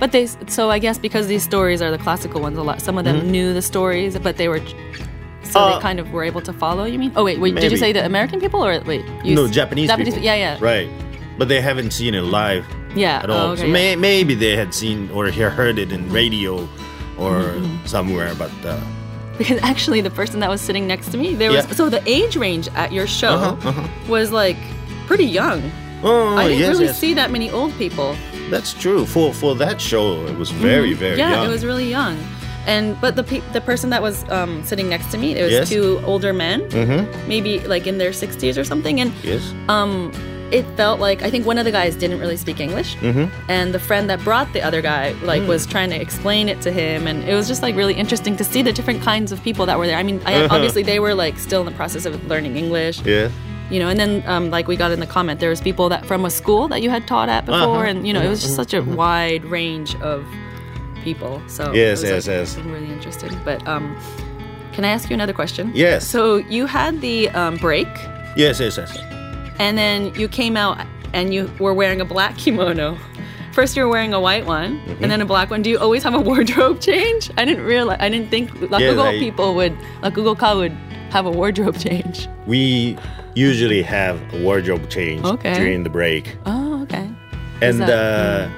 but 0.00 0.10
they 0.14 0.24
so 0.56 0.62
I 0.76 0.78
guess 0.84 0.96
because 1.06 1.26
these 1.32 1.44
stories 1.52 1.80
are 1.84 1.90
the 1.96 2.02
classical 2.06 2.40
ones, 2.46 2.56
a 2.58 2.62
lot. 2.70 2.78
Some 2.88 2.96
of 3.00 3.04
them 3.08 3.18
knew 3.34 3.48
the 3.58 3.62
stories, 3.72 4.12
but 4.26 4.34
they 4.40 4.48
were. 4.52 4.60
So. 5.42 5.58
Uh, 5.60 5.74
they 5.76 5.82
kind 5.82 5.98
of 5.98 6.10
were 6.12 6.22
able 6.24 6.40
to 6.42 6.52
follow. 6.52 6.84
You 6.84 6.98
mean? 6.98 7.12
Oh 7.16 7.24
wait, 7.24 7.40
wait. 7.40 7.54
Did 7.56 7.70
you 7.72 7.78
say 7.78 7.92
the 7.92 8.04
American 8.04 8.40
people 8.40 8.64
or 8.64 8.80
wait? 8.86 9.04
You 9.24 9.34
No, 9.34 9.48
Japanese, 9.48 9.88
Japanese. 9.88 10.14
people. 10.14 10.24
Yeah, 10.24 10.34
yeah. 10.36 10.58
Right. 10.60 10.88
But 11.38 11.48
they 11.48 11.60
haven't 11.60 11.92
seen 11.92 12.14
it 12.14 12.22
live 12.22 12.64
Yeah. 12.94 13.20
at 13.22 13.30
all. 13.30 13.36
Oh, 13.48 13.50
okay, 13.52 13.62
so 13.62 13.66
yeah. 13.66 13.72
may- 13.72 13.96
maybe 13.96 14.34
they 14.34 14.54
had 14.56 14.74
seen 14.74 15.10
or 15.12 15.26
he- 15.26 15.40
heard 15.40 15.78
it 15.78 15.90
in 15.92 16.10
radio 16.12 16.68
or 17.18 17.34
Mm-hmm. 17.40 17.86
somewhere, 17.86 18.34
but 18.34 18.50
uh, 18.64 18.78
Because 19.38 19.58
actually, 19.62 20.02
the 20.02 20.10
person 20.10 20.40
that 20.40 20.50
was 20.50 20.60
sitting 20.60 20.86
next 20.86 21.08
to 21.12 21.16
me, 21.18 21.34
there 21.34 21.50
was 21.50 21.64
Yeah. 21.66 21.74
so 21.74 21.88
the 21.88 22.02
age 22.06 22.36
range 22.36 22.68
at 22.76 22.92
your 22.92 23.06
show 23.06 23.34
Uh-huh, 23.36 23.68
uh-huh. 23.68 23.88
was 24.08 24.30
like 24.32 24.58
pretty 25.06 25.24
young. 25.24 25.60
oh, 26.04 26.36
I 26.36 26.48
didn't 26.48 26.58
yes, 26.60 26.68
really 26.72 26.84
yes. 26.86 26.98
see 26.98 27.14
that 27.14 27.30
many 27.30 27.50
old 27.50 27.72
people. 27.78 28.14
That's 28.50 28.72
true. 28.74 29.06
For 29.06 29.32
for 29.32 29.54
that 29.56 29.80
show, 29.80 30.26
it 30.26 30.36
was 30.36 30.50
very 30.50 30.92
very 30.92 31.16
Mm-hmm. 31.16 31.18
yeah, 31.24 31.32
young. 31.40 31.46
it 31.48 31.50
was 31.56 31.64
really 31.64 31.88
young. 31.88 32.16
And 32.66 33.00
but 33.00 33.16
the 33.16 33.22
pe- 33.24 33.42
the 33.52 33.60
person 33.60 33.90
that 33.90 34.02
was 34.02 34.24
um, 34.30 34.62
sitting 34.64 34.88
next 34.88 35.10
to 35.12 35.18
me, 35.18 35.34
it 35.36 35.42
was 35.42 35.52
Yes. 35.52 35.68
two 35.68 36.00
older 36.04 36.32
men, 36.32 36.60
Mm-hmm. 36.70 37.28
maybe 37.28 37.60
like 37.60 37.86
in 37.86 37.98
their 37.98 38.10
60s 38.12 38.58
or 38.58 38.64
something, 38.64 39.00
and 39.00 39.12
Yes. 39.22 39.42
um, 39.68 40.12
it 40.52 40.64
felt 40.76 40.98
like 41.00 41.22
I 41.22 41.30
think 41.30 41.46
one 41.46 41.58
of 41.58 41.64
the 41.64 41.70
guys 41.70 41.94
didn't 41.96 42.18
really 42.20 42.36
speak 42.36 42.60
English, 42.60 42.96
Mm-hmm. 42.96 43.26
and 43.48 43.72
the 43.72 43.78
friend 43.78 44.10
that 44.10 44.22
brought 44.24 44.52
the 44.52 44.60
other 44.62 44.82
guy 44.82 45.14
like 45.22 45.42
Mm. 45.42 45.46
was 45.48 45.64
trying 45.66 45.90
to 45.90 45.96
explain 46.00 46.48
it 46.48 46.60
to 46.62 46.70
him, 46.70 47.06
and 47.06 47.24
it 47.28 47.34
was 47.34 47.48
just 47.48 47.62
like 47.62 47.74
really 47.76 47.94
interesting 47.94 48.36
to 48.36 48.44
see 48.44 48.60
the 48.62 48.72
different 48.72 49.00
kinds 49.02 49.32
of 49.32 49.42
people 49.42 49.64
that 49.66 49.78
were 49.78 49.86
there. 49.86 49.96
I 49.96 50.02
mean, 50.02 50.20
I, 50.26 50.34
Uh-huh. 50.34 50.54
obviously 50.56 50.82
they 50.82 50.98
were 51.00 51.14
like 51.14 51.38
still 51.38 51.60
in 51.60 51.66
the 51.66 51.72
process 51.82 52.04
of 52.04 52.12
learning 52.28 52.56
English, 52.56 53.00
Yeah. 53.06 53.28
you 53.70 53.78
know, 53.80 53.88
and 53.88 53.98
then 53.98 54.22
um, 54.26 54.50
like 54.50 54.66
we 54.68 54.76
got 54.76 54.90
in 54.92 55.00
the 55.00 55.06
comment, 55.06 55.40
there 55.40 55.50
was 55.50 55.60
people 55.62 55.88
that 55.88 56.04
from 56.04 56.24
a 56.26 56.30
school 56.30 56.68
that 56.68 56.82
you 56.82 56.90
had 56.90 57.06
taught 57.06 57.28
at 57.30 57.46
before, 57.46 57.82
Uh-huh. 57.86 57.90
and 57.90 58.06
you 58.06 58.12
know, 58.12 58.20
it 58.20 58.28
was 58.28 58.42
just 58.42 58.54
such 58.56 58.74
a 58.74 58.82
wide 58.82 59.44
range 59.46 59.94
of 60.02 60.24
people. 61.02 61.42
So 61.48 61.72
Yes, 61.72 62.02
yes, 62.02 62.26
like, 62.26 62.34
yes. 62.36 62.56
really 62.58 62.92
interesting. 62.92 63.30
But 63.44 63.66
um, 63.66 63.96
can 64.72 64.84
I 64.84 64.88
ask 64.88 65.10
you 65.10 65.14
another 65.14 65.32
question? 65.32 65.70
Yes. 65.74 66.06
So 66.06 66.36
you 66.36 66.66
had 66.66 67.00
the 67.00 67.28
um, 67.30 67.56
break, 67.56 67.88
Yes, 68.36 68.60
yes, 68.60 68.76
yes. 68.78 68.96
and 69.58 69.76
then 69.76 70.14
you 70.14 70.28
came 70.28 70.56
out 70.56 70.78
and 71.12 71.34
you 71.34 71.50
were 71.58 71.74
wearing 71.74 72.00
a 72.00 72.04
black 72.04 72.36
kimono. 72.38 72.96
First, 73.52 73.76
you 73.76 73.82
were 73.82 73.88
wearing 73.90 74.14
a 74.14 74.20
white 74.20 74.46
one, 74.46 74.78
Mm-hmm. 74.78 75.02
and 75.02 75.10
then 75.10 75.20
a 75.20 75.26
black 75.26 75.50
one. 75.50 75.60
Do 75.62 75.70
you 75.70 75.78
always 75.78 76.04
have 76.04 76.14
a 76.14 76.20
wardrobe 76.20 76.80
change? 76.88 77.30
I 77.36 77.44
didn't 77.44 77.64
realize. 77.64 77.98
I 78.00 78.08
didn't 78.08 78.30
think 78.30 78.50
Rakugo 78.52 79.02
I- 79.04 79.18
people 79.18 79.54
would 79.56 79.72
Rakugo 80.02 80.38
ka 80.38 80.54
would 80.56 80.72
have 81.10 81.26
a 81.26 81.30
wardrobe 81.30 81.76
change. 81.86 82.28
We 82.46 82.96
usually 83.34 83.82
have 83.82 84.20
a 84.34 84.42
wardrobe 84.44 84.88
change 84.88 85.24
Okay. 85.24 85.54
during 85.54 85.82
the 85.82 85.90
break, 85.90 86.36
Oh, 86.46 86.82
okay. 86.82 87.08
and 87.60 87.80
that- 87.80 87.90
uh, 87.90 88.48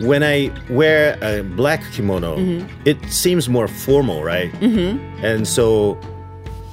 when 0.00 0.22
I 0.22 0.50
wear 0.68 1.18
a 1.22 1.42
black 1.42 1.82
kimono, 1.92 2.36
Mm-hmm. 2.36 2.82
it 2.84 2.98
seems 3.10 3.48
more 3.48 3.68
formal, 3.68 4.22
right? 4.24 4.52
Mm-hmm. 4.52 5.24
And 5.24 5.46
so 5.48 5.98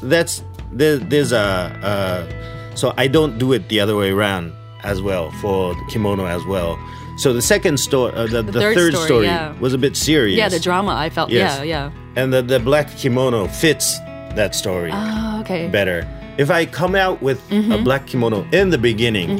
that's 0.01 0.43
there, 0.71 0.97
there's 0.97 1.31
a 1.31 1.39
uh, 1.39 2.75
so 2.75 2.93
I 2.97 3.07
don't 3.07 3.37
do 3.37 3.53
it 3.53 3.69
the 3.69 3.79
other 3.79 3.95
way 3.95 4.09
around 4.11 4.51
as 4.83 5.01
well 5.01 5.31
for 5.41 5.73
the 5.75 5.85
kimono 5.89 6.25
as 6.25 6.43
well. 6.45 6.77
So 7.17 7.31
the 7.31 7.41
second 7.43 7.77
story, 7.79 8.11
uh, 8.13 8.25
the, 8.25 8.41
the, 8.41 8.51
third 8.51 8.75
third, 8.75 8.93
story, 8.93 9.05
story, 9.05 9.25
yeah. 9.27 9.53
was 9.59 9.73
a 9.73 9.77
bit 9.77 9.95
serious. 9.95 10.37
Yeah, 10.37 10.49
the 10.49 10.59
drama. 10.59 10.93
I 10.95 11.09
felt. 11.11 11.29
Yes. 11.29 11.59
Yeah, 11.59 11.63
yeah. 11.63 11.91
and 12.15 12.33
the, 12.33 12.41
the 12.41 12.59
black 12.59 12.89
kimono 12.97 13.47
fits 13.47 13.99
that 14.35 14.55
story 14.55 14.89
Oh, 14.91 15.39
okay. 15.41 15.67
better. 15.69 16.07
If 16.37 16.49
I 16.49 16.65
come 16.65 16.95
out 16.95 17.21
with 17.21 17.39
a 17.51 17.53
Mm-hmm. 17.55 17.83
black 17.83 18.07
kimono 18.07 18.45
in 18.51 18.69
the 18.71 18.77
beginning, 18.77 19.37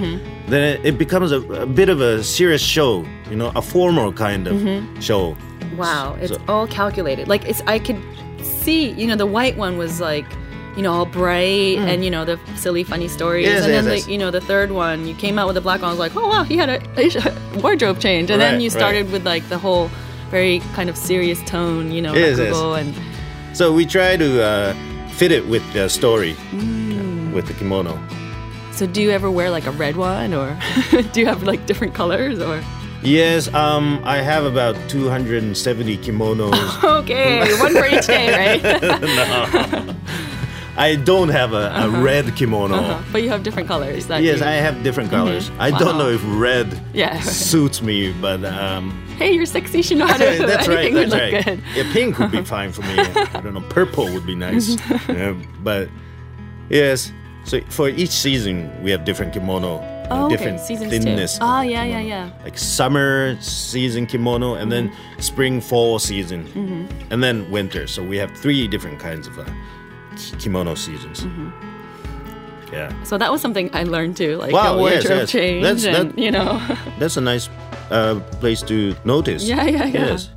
then 0.47 0.79
it, 0.85 0.97
becomes 0.97 1.31
a, 1.31 1.41
a 1.53 1.65
bit 1.65 1.89
of 1.89 2.01
a 2.01 2.23
serious 2.23 2.61
show, 2.61 3.03
you 3.29 3.35
know, 3.35 3.51
a 3.55 3.61
formal 3.61 4.13
kind 4.13 4.47
of 4.47 4.55
Mm-hmm. 4.57 4.99
show. 4.99 5.35
Wow, 5.77 6.15
it's 6.21 6.33
So- 6.33 6.41
all 6.47 6.67
calculated. 6.67 7.27
Like 7.27 7.45
it's 7.45 7.61
I 7.65 7.79
could 7.79 7.99
see, 8.43 8.91
you 8.91 9.07
know, 9.07 9.15
the 9.15 9.25
white 9.25 9.57
one 9.57 9.77
was 9.77 9.99
like, 9.99 10.25
you 10.75 10.81
know, 10.83 10.91
all 10.93 11.05
bright 11.05 11.77
and 11.89 12.03
you 12.03 12.09
know 12.11 12.25
the 12.25 12.37
silly, 12.55 12.83
funny 12.83 13.07
stories. 13.07 13.45
Yes, 13.45 13.63
and 13.63 13.73
then 13.73 13.85
yes, 13.85 13.93
yes. 13.93 14.05
the, 14.05 14.11
you 14.11 14.17
know 14.17 14.31
the 14.31 14.41
third 14.41 14.71
one, 14.71 15.07
you 15.07 15.15
came 15.15 15.37
out 15.39 15.47
with 15.47 15.55
the 15.55 15.61
black 15.61 15.81
one. 15.81 15.89
I 15.89 15.93
was 15.93 15.99
like, 15.99 16.15
oh 16.15 16.27
wow, 16.27 16.43
he 16.43 16.57
had 16.57 16.69
a, 16.69 16.79
a 16.97 17.59
wardrobe 17.61 17.99
change, 17.99 18.29
and 18.31 18.39
then 18.41 18.53
Right, 18.55 18.61
you 18.61 18.69
right. 18.69 18.77
started 18.79 19.11
with 19.11 19.25
like 19.25 19.47
the 19.49 19.57
whole 19.57 19.89
very 20.31 20.59
kind 20.75 20.89
of 20.89 20.97
serious 20.97 21.39
tone, 21.43 21.91
you 21.91 22.01
know, 22.01 22.13
Yes, 22.15 22.37
yes. 22.39 22.55
and 22.55 22.93
So 23.55 23.71
we 23.73 23.85
try 23.85 24.17
to 24.17 24.43
uh, 24.43 24.73
fit 25.11 25.31
it 25.31 25.45
with 25.47 25.63
the 25.73 25.89
story, 25.89 26.33
Mm. 26.51 26.82
With 27.33 27.47
the 27.47 27.53
kimono. 27.53 27.99
so 28.71 28.85
do 28.85 29.01
you 29.01 29.11
ever 29.11 29.29
wear 29.29 29.49
like 29.49 29.65
a 29.67 29.71
red 29.71 29.95
one 29.95 30.33
or 30.33 30.57
do 31.13 31.19
you 31.19 31.25
have 31.25 31.43
like 31.43 31.65
different 31.65 31.93
colors 31.93 32.39
or 32.39 32.61
Yes, 33.05 33.53
um, 33.53 33.99
I 34.05 34.19
have 34.19 34.45
about 34.45 34.75
270 34.87 35.97
kimonos. 35.97 36.83
okay 37.01 37.41
one 37.59 37.73
for 37.73 37.85
each 37.85 38.07
day 38.07 38.31
right 38.61 38.81
no. 39.01 39.95
I 40.75 40.95
don't 40.95 41.29
have 41.29 41.53
a, 41.53 41.69
a 41.83 41.89
red 42.01 42.35
kimono. 42.35 42.75
Uh-huh. 42.77 43.03
But 43.11 43.21
you 43.21 43.29
have 43.29 43.43
different 43.43 43.67
colors. 43.67 44.07
That 44.07 44.23
Yes, 44.23 44.39
you- 44.39 44.45
I 44.45 44.51
have 44.53 44.81
different 44.83 45.11
colors. 45.11 45.51
I 45.59 45.69
Wow. 45.69 45.77
don't 45.77 45.97
know 45.99 46.09
if 46.09 46.21
red 46.25 46.81
Yeah. 46.93 47.19
suits 47.21 47.81
me, 47.83 48.11
but 48.13 48.43
um, 48.45 48.89
Hey, 49.17 49.33
you're 49.33 49.45
sexy, 49.45 49.81
that's 49.83 49.91
right. 50.67 50.79
Anything 50.79 50.93
would 50.95 51.11
That's 51.11 51.33
right. 51.35 51.45
good. 51.45 51.61
Yeah, 51.75 51.93
pink 51.93 52.17
would 52.17 52.31
be 52.31 52.41
fine 52.43 52.71
for 52.71 52.81
me. 52.81 52.97
I 52.97 53.41
don't 53.43 53.53
know. 53.53 53.61
Purple 53.69 54.05
would 54.13 54.25
be 54.25 54.33
nice. 54.33 54.77
Yeah, 55.07 55.35
but 55.61 55.89
yes, 56.69 57.11
so 57.45 57.59
for 57.69 57.89
each 57.89 58.09
season 58.11 58.69
we 58.83 58.91
have 58.91 59.03
different 59.05 59.33
kimono, 59.33 59.77
uh, 59.77 59.89
Oh, 60.11 60.25
okay. 60.25 60.35
different 60.35 60.59
Seasons 60.59 60.89
thinness. 60.91 61.37
too. 61.37 61.45
Oh, 61.45 61.61
yeah, 61.61 61.83
yeah, 61.85 61.99
yeah. 62.01 62.29
Like 62.43 62.57
summer 62.57 63.37
season 63.41 64.05
kimono, 64.05 64.55
and 64.55 64.69
then 64.71 64.89
Mm-hmm. 64.89 65.21
spring 65.21 65.61
fall 65.61 65.97
season, 65.99 66.45
and 67.09 67.23
then 67.23 67.49
winter. 67.51 67.87
So 67.87 68.03
we 68.03 68.17
have 68.17 68.29
three 68.37 68.67
different 68.67 68.99
kinds 68.99 69.27
of 69.27 69.39
uh, 69.39 69.45
kimono 70.39 70.75
seasons. 70.75 71.21
Mm-hmm. 71.21 71.49
Yeah, 72.73 72.91
So 73.03 73.17
that 73.19 73.31
was 73.31 73.39
something 73.41 73.69
I 73.73 73.83
learned 73.83 74.17
too, 74.17 74.37
like 74.37 74.51
Wow, 74.51 74.73
the 74.73 74.79
wardrobe 74.79 75.03
yes, 75.03 75.09
yes. 75.09 75.31
change, 75.31 75.63
That's- 75.63 75.85
and 75.85 76.11
that- 76.11 76.19
you 76.19 76.31
know. 76.31 76.59
that's 76.99 77.17
a 77.17 77.21
nice 77.21 77.47
uh, 77.91 78.19
place 78.41 78.61
to 78.63 78.95
notice. 79.05 79.43
yeah, 79.45 79.63
yeah, 79.65 79.85
yeah. 79.85 80.05
Yes, 80.07 80.29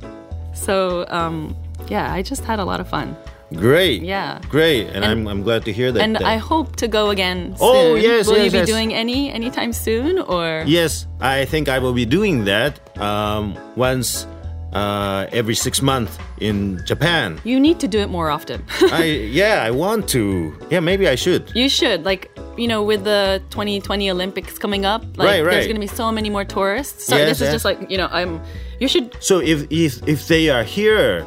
So, 0.53 1.05
um, 1.09 1.55
yeah, 1.89 2.13
I 2.13 2.21
just 2.21 2.43
had 2.45 2.59
a 2.59 2.65
lot 2.65 2.79
of 2.79 2.87
fun. 2.87 3.15
Great. 3.53 4.01
Yeah. 4.03 4.39
great, 4.49 4.87
and, 4.87 4.97
And- 4.97 5.05
I'm 5.05 5.27
I'm 5.27 5.43
glad 5.43 5.65
to 5.65 5.71
hear 5.71 5.91
that. 5.91 6.01
And 6.01 6.15
that- 6.15 6.23
I 6.23 6.37
hope 6.37 6.75
to 6.77 6.87
go 6.87 7.09
again 7.09 7.55
soon. 7.57 7.67
Oh, 7.67 7.95
yes, 7.95 8.27
Will 8.27 8.35
yes, 8.37 8.45
you 8.45 8.51
be 8.51 8.57
yes. 8.59 8.67
doing 8.67 8.93
any 8.93 9.31
anytime 9.31 9.73
soon 9.73 10.19
or? 10.19 10.63
Yes, 10.65 11.07
I 11.21 11.45
think 11.45 11.69
I 11.69 11.79
will 11.79 11.93
be 11.93 12.05
doing 12.05 12.45
that 12.45 12.79
um, 12.99 13.55
once 13.75 14.27
uh, 14.73 15.25
every 15.31 15.55
six 15.55 15.81
months 15.81 16.17
in 16.39 16.83
Japan. 16.85 17.39
You 17.43 17.59
need 17.59 17.79
to 17.79 17.87
do 17.87 17.99
it 17.99 18.09
more 18.09 18.29
often. 18.29 18.63
I 18.91 19.05
yeah, 19.31 19.63
I 19.63 19.71
want 19.71 20.07
to. 20.09 20.53
Yeah, 20.69 20.81
maybe 20.81 21.07
I 21.07 21.15
should. 21.15 21.51
you 21.55 21.69
should 21.69 22.03
like 22.05 22.29
you 22.57 22.67
know 22.67 22.83
with 22.83 23.03
the 23.03 23.41
2020 23.49 24.11
Olympics 24.11 24.59
coming 24.59 24.85
up, 24.85 25.01
like 25.17 25.27
Right, 25.27 25.43
there's 25.43 25.65
going 25.67 25.75
to 25.79 25.87
be 25.87 25.87
so 25.87 26.11
many 26.11 26.29
more 26.29 26.43
tourists. 26.45 27.05
So 27.05 27.15
Yes, 27.15 27.29
this 27.29 27.41
is 27.47 27.53
just 27.53 27.65
like 27.65 27.89
you 27.89 27.97
know 27.97 28.09
I'm. 28.11 28.41
You 28.79 28.87
should 28.87 29.15
So 29.23 29.39
if 29.39 29.65
if 29.71 30.05
if 30.07 30.27
they 30.27 30.49
are 30.49 30.63
here 30.63 31.25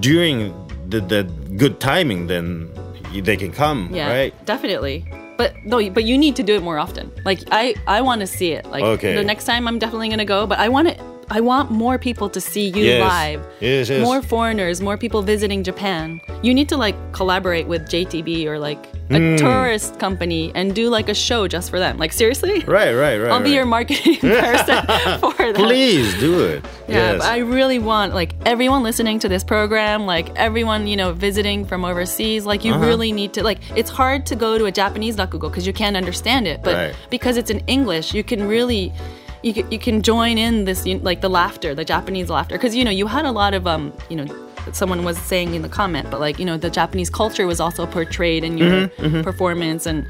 during 0.00 0.54
the 0.90 1.00
the 1.00 1.22
good 1.56 1.80
timing, 1.80 2.26
then 2.26 2.68
they 3.12 3.36
can 3.36 3.52
come, 3.52 3.88
yeah 3.92 4.08
right? 4.08 4.32
definitely. 4.46 5.04
But 5.36 5.54
no, 5.64 5.80
but 5.90 6.04
you 6.04 6.18
need 6.18 6.36
to 6.36 6.42
do 6.42 6.54
it 6.54 6.62
more 6.62 6.78
often. 6.78 7.10
Like 7.24 7.40
I 7.50 7.74
I 7.86 8.02
want 8.02 8.20
to 8.20 8.26
see 8.26 8.52
it. 8.52 8.66
Like 8.66 8.84
Okay. 8.84 9.14
the 9.14 9.24
next 9.24 9.44
time 9.46 9.66
I'm 9.66 9.78
definitely 9.78 10.08
going 10.08 10.18
to 10.18 10.24
go, 10.36 10.46
but 10.46 10.58
I 10.58 10.68
want 10.68 10.88
to. 10.88 11.09
I 11.32 11.40
want 11.40 11.70
more 11.70 11.96
people 11.98 12.28
to 12.30 12.40
see 12.40 12.68
you 12.68 12.84
Yes. 12.84 13.00
live. 13.08 13.40
Yes, 13.60 13.88
yes. 13.88 14.02
More 14.02 14.20
foreigners, 14.20 14.80
more 14.80 14.96
people 14.96 15.22
visiting 15.22 15.62
Japan. 15.62 16.20
You 16.42 16.52
need 16.52 16.68
to 16.70 16.76
like 16.76 16.96
collaborate 17.12 17.66
with 17.68 17.88
JTB 17.88 18.46
or 18.46 18.58
like 18.58 18.78
a 19.10 19.18
Hmm. 19.18 19.36
tourist 19.36 19.98
company 19.98 20.50
and 20.54 20.74
do 20.74 20.88
like 20.88 21.08
a 21.08 21.14
show 21.14 21.46
just 21.48 21.70
for 21.70 21.78
them. 21.78 21.98
Like 21.98 22.12
seriously? 22.12 22.60
Right, 22.66 22.92
right, 22.94 23.18
right. 23.18 23.30
I'll 23.32 23.42
be 23.42 23.50
your 23.50 23.64
marketing 23.66 24.16
person 24.20 24.82
for 25.20 25.34
that. 25.52 25.54
Please 25.56 26.12
do 26.18 26.40
it. 26.44 26.64
Yeah, 26.88 27.12
yes. 27.12 27.18
but 27.18 27.28
I 27.28 27.38
really 27.38 27.78
want 27.78 28.14
like 28.14 28.34
everyone 28.44 28.82
listening 28.82 29.18
to 29.20 29.28
this 29.28 29.44
program, 29.44 30.06
like 30.06 30.30
everyone 30.36 30.86
you 30.86 30.96
know 30.96 31.12
visiting 31.12 31.64
from 31.64 31.84
overseas, 31.84 32.44
like 32.46 32.60
Uh-huh. 32.64 32.78
you 32.80 32.86
really 32.90 33.12
need 33.12 33.32
to 33.34 33.42
like. 33.44 33.58
It's 33.76 33.90
hard 33.90 34.26
to 34.26 34.34
go 34.36 34.58
to 34.58 34.64
a 34.66 34.72
Japanese 34.72 35.16
rakugo 35.16 35.48
because 35.50 35.66
you 35.66 35.72
can't 35.72 35.96
understand 35.96 36.46
it, 36.48 36.62
but 36.64 36.74
Right. 36.74 36.94
because 37.10 37.36
it's 37.36 37.50
in 37.50 37.60
English, 37.68 38.14
you 38.14 38.24
can 38.24 38.48
really. 38.48 38.92
You 39.42 39.54
can, 39.54 39.72
you 39.72 39.78
can 39.78 40.02
join 40.02 40.36
in 40.38 40.64
this 40.66 40.84
like 40.86 41.20
the 41.22 41.30
laughter, 41.30 41.74
the 41.74 41.84
Japanese 41.84 42.28
laughter, 42.28 42.56
because 42.56 42.74
you 42.74 42.84
know 42.84 42.90
you 42.90 43.06
had 43.06 43.24
a 43.24 43.32
lot 43.32 43.54
of 43.54 43.66
um 43.66 43.92
you 44.10 44.16
know 44.16 44.26
someone 44.72 45.04
was 45.04 45.16
saying 45.18 45.54
in 45.54 45.62
the 45.62 45.68
comment, 45.68 46.10
but 46.10 46.20
like 46.20 46.38
you 46.38 46.44
know 46.44 46.56
the 46.58 46.68
Japanese 46.70 47.08
culture 47.10 47.46
was 47.46 47.58
also 47.60 47.86
portrayed 47.86 48.44
in 48.44 48.58
your 48.58 48.88
Mm-hmm, 48.88 49.22
performance, 49.22 49.86
and 49.86 50.06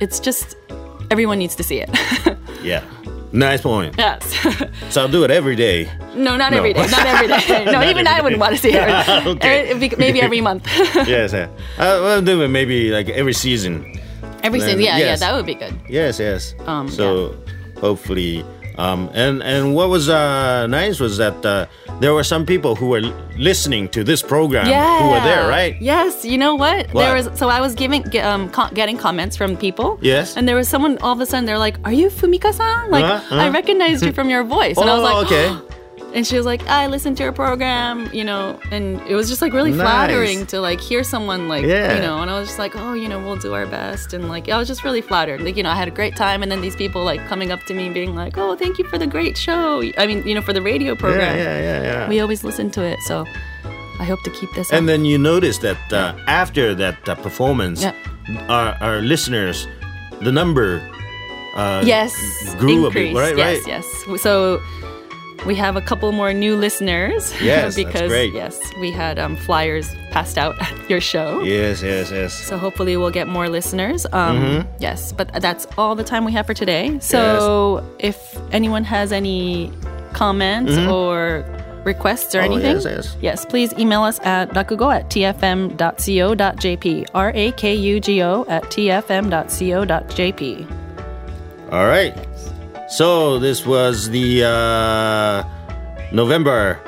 it's 0.00 0.20
just 0.20 0.56
everyone 1.10 1.38
needs 1.38 1.54
to 1.56 1.62
see 1.62 1.78
it. 1.80 1.90
yeah. 2.62 2.82
Nice 3.32 3.60
point. 3.62 3.94
yes. 3.98 4.22
So 4.90 5.02
I'll 5.02 5.08
do 5.10 5.24
it 5.24 5.30
every 5.30 5.56
day. 5.56 5.88
No, 6.14 6.36
not 6.36 6.52
No. 6.52 6.58
every 6.58 6.72
day. 6.72 6.86
Not 6.86 7.06
every 7.06 7.28
day. 7.28 7.64
No, 7.72 7.82
even 7.82 8.06
I 8.06 8.20
wouldn't 8.20 8.40
want 8.40 8.54
to 8.56 8.60
see 8.62 8.72
it. 8.72 9.26
Okay. 9.26 9.68
Every- 9.70 9.90
Maybe 9.98 10.20
every 10.22 10.40
month. 10.40 10.64
yes, 11.08 11.32
yeah. 11.32 11.48
I'll 11.78 12.22
do 12.22 12.42
it 12.42 12.48
maybe 12.48 12.90
like 12.90 13.08
every 13.08 13.32
season. 13.34 13.98
every 14.42 14.60
season. 14.60 14.80
Yeah, 14.80 14.98
yeah, 14.98 15.16
that 15.16 15.34
would 15.34 15.44
be 15.46 15.54
good. 15.54 15.74
Yes, 15.88 16.18
yes. 16.20 16.54
Um, 16.66 16.88
so 16.88 17.34
hopefully, 17.80 18.44
um, 18.78 19.10
and 19.14 19.42
and 19.42 19.74
what 19.74 19.88
was 19.88 20.08
uh, 20.08 20.66
nice 20.66 21.00
was 21.00 21.16
that 21.18 21.44
uh, 21.44 21.66
there 22.00 22.12
were 22.14 22.24
some 22.24 22.44
people 22.44 22.74
who 22.74 22.88
were 22.88 23.00
listening 23.38 23.88
to 23.90 24.04
this 24.04 24.22
program 24.22 24.66
Yeah. 24.68 24.98
who 25.02 25.10
were 25.10 25.20
there, 25.20 25.48
right? 25.48 25.76
Yes. 25.80 26.24
You 26.24 26.38
know 26.38 26.54
what? 26.54 26.86
What? 26.92 27.02
There 27.02 27.14
was. 27.14 27.30
So 27.38 27.48
I 27.48 27.60
was 27.60 27.74
giving, 27.74 28.02
um, 28.20 28.50
co- 28.50 28.68
getting 28.74 28.96
comments 28.98 29.36
from 29.36 29.56
people. 29.56 29.98
Yes. 30.02 30.36
And 30.36 30.46
there 30.48 30.56
was 30.56 30.68
someone. 30.68 30.98
All 30.98 31.12
of 31.12 31.20
a 31.20 31.26
sudden, 31.26 31.44
they're 31.46 31.58
like, 31.58 31.76
"Are 31.84 31.92
you 31.92 32.08
Fumika-san? 32.10 32.90
Like, 32.90 33.04
Uh-huh, 33.04 33.34
I 33.34 33.46
uh-huh. 33.46 33.52
recognized 33.52 34.04
you 34.04 34.12
from 34.12 34.28
your 34.30 34.44
voice." 34.44 34.76
And 34.78 34.88
I 34.90 34.94
was 34.98 35.02
Oh, 35.02 35.14
like, 35.14 35.26
okay. 35.26 35.75
And 36.16 36.26
she 36.26 36.34
was 36.36 36.46
like, 36.46 36.66
"I 36.66 36.86
listened 36.86 37.18
to 37.18 37.22
your 37.24 37.32
program, 37.32 38.08
you 38.12 38.24
know," 38.24 38.58
and 38.70 39.00
it 39.06 39.14
was 39.14 39.28
just 39.28 39.42
like 39.42 39.52
really 39.52 39.70
Nice. 39.70 39.82
flattering 39.82 40.46
to 40.46 40.60
like 40.62 40.80
hear 40.80 41.04
someone 41.04 41.46
like, 41.46 41.64
Yeah. 41.66 41.94
you 41.94 42.00
know, 42.00 42.16
and 42.22 42.30
I 42.30 42.38
was 42.40 42.48
just 42.48 42.58
like, 42.58 42.74
"Oh, 42.74 42.94
you 42.94 43.06
know, 43.06 43.18
we'll 43.20 43.36
do 43.36 43.52
our 43.52 43.66
best," 43.66 44.14
and 44.14 44.28
like 44.34 44.48
I 44.48 44.56
was 44.56 44.66
just 44.66 44.82
really 44.82 45.02
flattered. 45.02 45.42
Like, 45.42 45.56
you 45.58 45.62
know, 45.62 45.70
I 45.70 45.74
had 45.82 45.88
a 45.88 45.96
great 46.00 46.16
time, 46.16 46.42
and 46.42 46.50
then 46.50 46.60
these 46.62 46.74
people 46.74 47.04
like 47.04 47.20
coming 47.28 47.50
up 47.52 47.60
to 47.68 47.74
me 47.74 47.84
and 47.84 47.94
being 47.94 48.14
like, 48.16 48.38
"Oh, 48.38 48.56
thank 48.56 48.78
you 48.78 48.84
for 48.88 48.96
the 48.98 49.06
great 49.06 49.36
show." 49.36 49.82
I 49.98 50.06
mean, 50.06 50.26
you 50.26 50.34
know, 50.34 50.40
for 50.48 50.54
the 50.54 50.62
radio 50.62 50.94
program. 50.96 51.36
yeah, 51.36 51.58
yeah, 51.68 51.82
yeah. 51.82 52.08
We 52.08 52.18
always 52.24 52.42
listen 52.42 52.70
to 52.70 52.82
it, 52.82 52.98
so 53.06 53.26
I 54.00 54.04
hope 54.04 54.22
to 54.24 54.30
keep 54.30 54.50
this. 54.54 54.70
and 54.72 54.84
up. 54.84 54.86
then 54.86 55.04
you 55.04 55.18
notice 55.18 55.58
that 55.58 55.92
uh, 55.92 56.14
after 56.26 56.74
that 56.76 56.96
uh, 57.08 57.14
performance, 57.16 57.82
Yeah. 57.82 57.92
our, 58.48 58.68
our 58.80 58.98
listeners, 59.12 59.68
the 60.22 60.32
number 60.32 60.80
uh, 61.56 61.82
yes, 61.84 62.12
grew 62.58 62.86
a 62.86 62.90
bit, 62.90 63.14
right? 63.14 63.36
Yes, 63.36 63.66
right. 63.66 63.66
yes. 63.66 64.22
So 64.22 64.60
we 65.46 65.54
have 65.54 65.76
a 65.76 65.80
couple 65.80 66.10
more 66.12 66.32
new 66.32 66.56
listeners. 66.56 67.32
Yes, 67.40 67.74
that's 67.74 67.76
because 67.76 68.08
great. 68.10 68.32
yes, 68.34 68.58
we 68.80 68.90
had 68.90 69.18
um, 69.18 69.36
flyers 69.36 69.94
passed 70.10 70.36
out 70.38 70.60
at 70.60 70.90
your 70.90 71.00
show. 71.00 71.40
Yes, 71.42 71.82
yes, 71.82 72.10
yes. 72.10 72.32
So 72.34 72.58
hopefully 72.58 72.96
we'll 72.96 73.10
get 73.10 73.28
more 73.28 73.48
listeners. 73.48 74.04
Um, 74.12 74.36
Mm-hmm. 74.36 74.68
Yes, 74.80 75.12
but 75.12 75.32
that's 75.40 75.66
all 75.78 75.94
the 75.94 76.04
time 76.04 76.24
we 76.24 76.32
have 76.32 76.46
for 76.46 76.54
today. 76.54 76.98
So 77.00 77.84
if 77.98 78.36
anyone 78.52 78.84
has 78.84 79.12
any 79.12 79.70
comments 80.12 80.76
or 80.88 81.44
requests 81.84 82.34
or 82.34 82.40
Mm-hmm. 82.40 82.52
Oh, 82.52 82.56
anything, 82.56 82.80
yes, 82.96 83.16
yes. 83.22 83.44
please 83.46 83.72
email 83.78 84.02
us 84.02 84.18
at 84.20 84.50
rakugo 84.50 84.92
at 84.94 85.08
tfm.co.jp. 85.10 87.06
R 87.14 87.30
A 87.34 87.52
K 87.52 87.74
U 87.74 88.00
G 88.00 88.22
O 88.22 88.44
at 88.48 88.64
tfm.co.jp. 89.56 90.66
All 91.72 91.86
right. 91.86 92.14
So 92.88 93.38
this 93.38 93.66
was 93.66 94.10
the 94.10 94.44
uh, 94.44 95.42
November, 96.12 96.78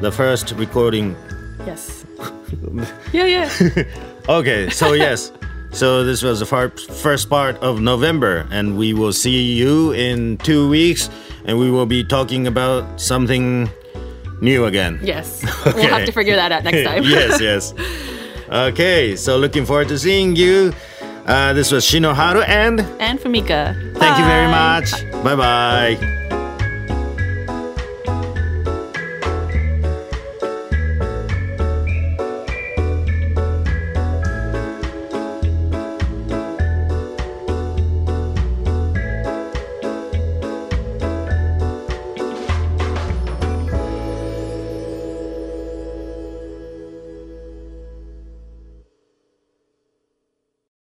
the 0.00 0.10
first 0.10 0.52
recording. 0.52 1.14
Yes. 1.66 2.04
yeah, 3.12 3.26
yeah. 3.26 3.84
Okay, 4.28 4.70
so 4.70 4.92
yes. 4.92 5.32
So 5.72 6.04
this 6.04 6.22
was 6.22 6.38
the 6.38 6.46
far, 6.46 6.68
first 6.70 7.28
part 7.28 7.56
of 7.58 7.80
November, 7.80 8.46
and 8.52 8.78
we 8.78 8.94
will 8.94 9.12
see 9.12 9.52
you 9.54 9.90
in 9.92 10.38
two 10.38 10.68
weeks, 10.68 11.10
and 11.44 11.58
we 11.58 11.72
will 11.72 11.86
be 11.86 12.04
talking 12.04 12.46
about 12.46 13.00
something 13.00 13.68
new 14.40 14.64
again. 14.66 15.00
Yes. 15.02 15.42
okay. 15.66 15.72
We'll 15.74 15.88
have 15.88 16.06
to 16.06 16.12
figure 16.12 16.36
that 16.36 16.52
out 16.52 16.62
next 16.62 16.84
time. 16.86 17.02
yes, 17.02 17.40
yes. 17.40 17.74
Okay, 18.48 19.16
so 19.16 19.36
looking 19.38 19.66
forward 19.66 19.88
to 19.88 19.98
seeing 19.98 20.36
you. 20.36 20.72
Uh, 21.26 21.52
this 21.52 21.70
was 21.70 21.84
Shinoharu, 21.86 22.46
and 22.48 22.80
and 23.00 23.18
Fumika. 23.20 23.74
thank 23.96 24.18
you 24.18 24.24
very 24.24 24.48
much. 24.48 24.90
Bye 25.22 25.36
bye. 25.36 26.18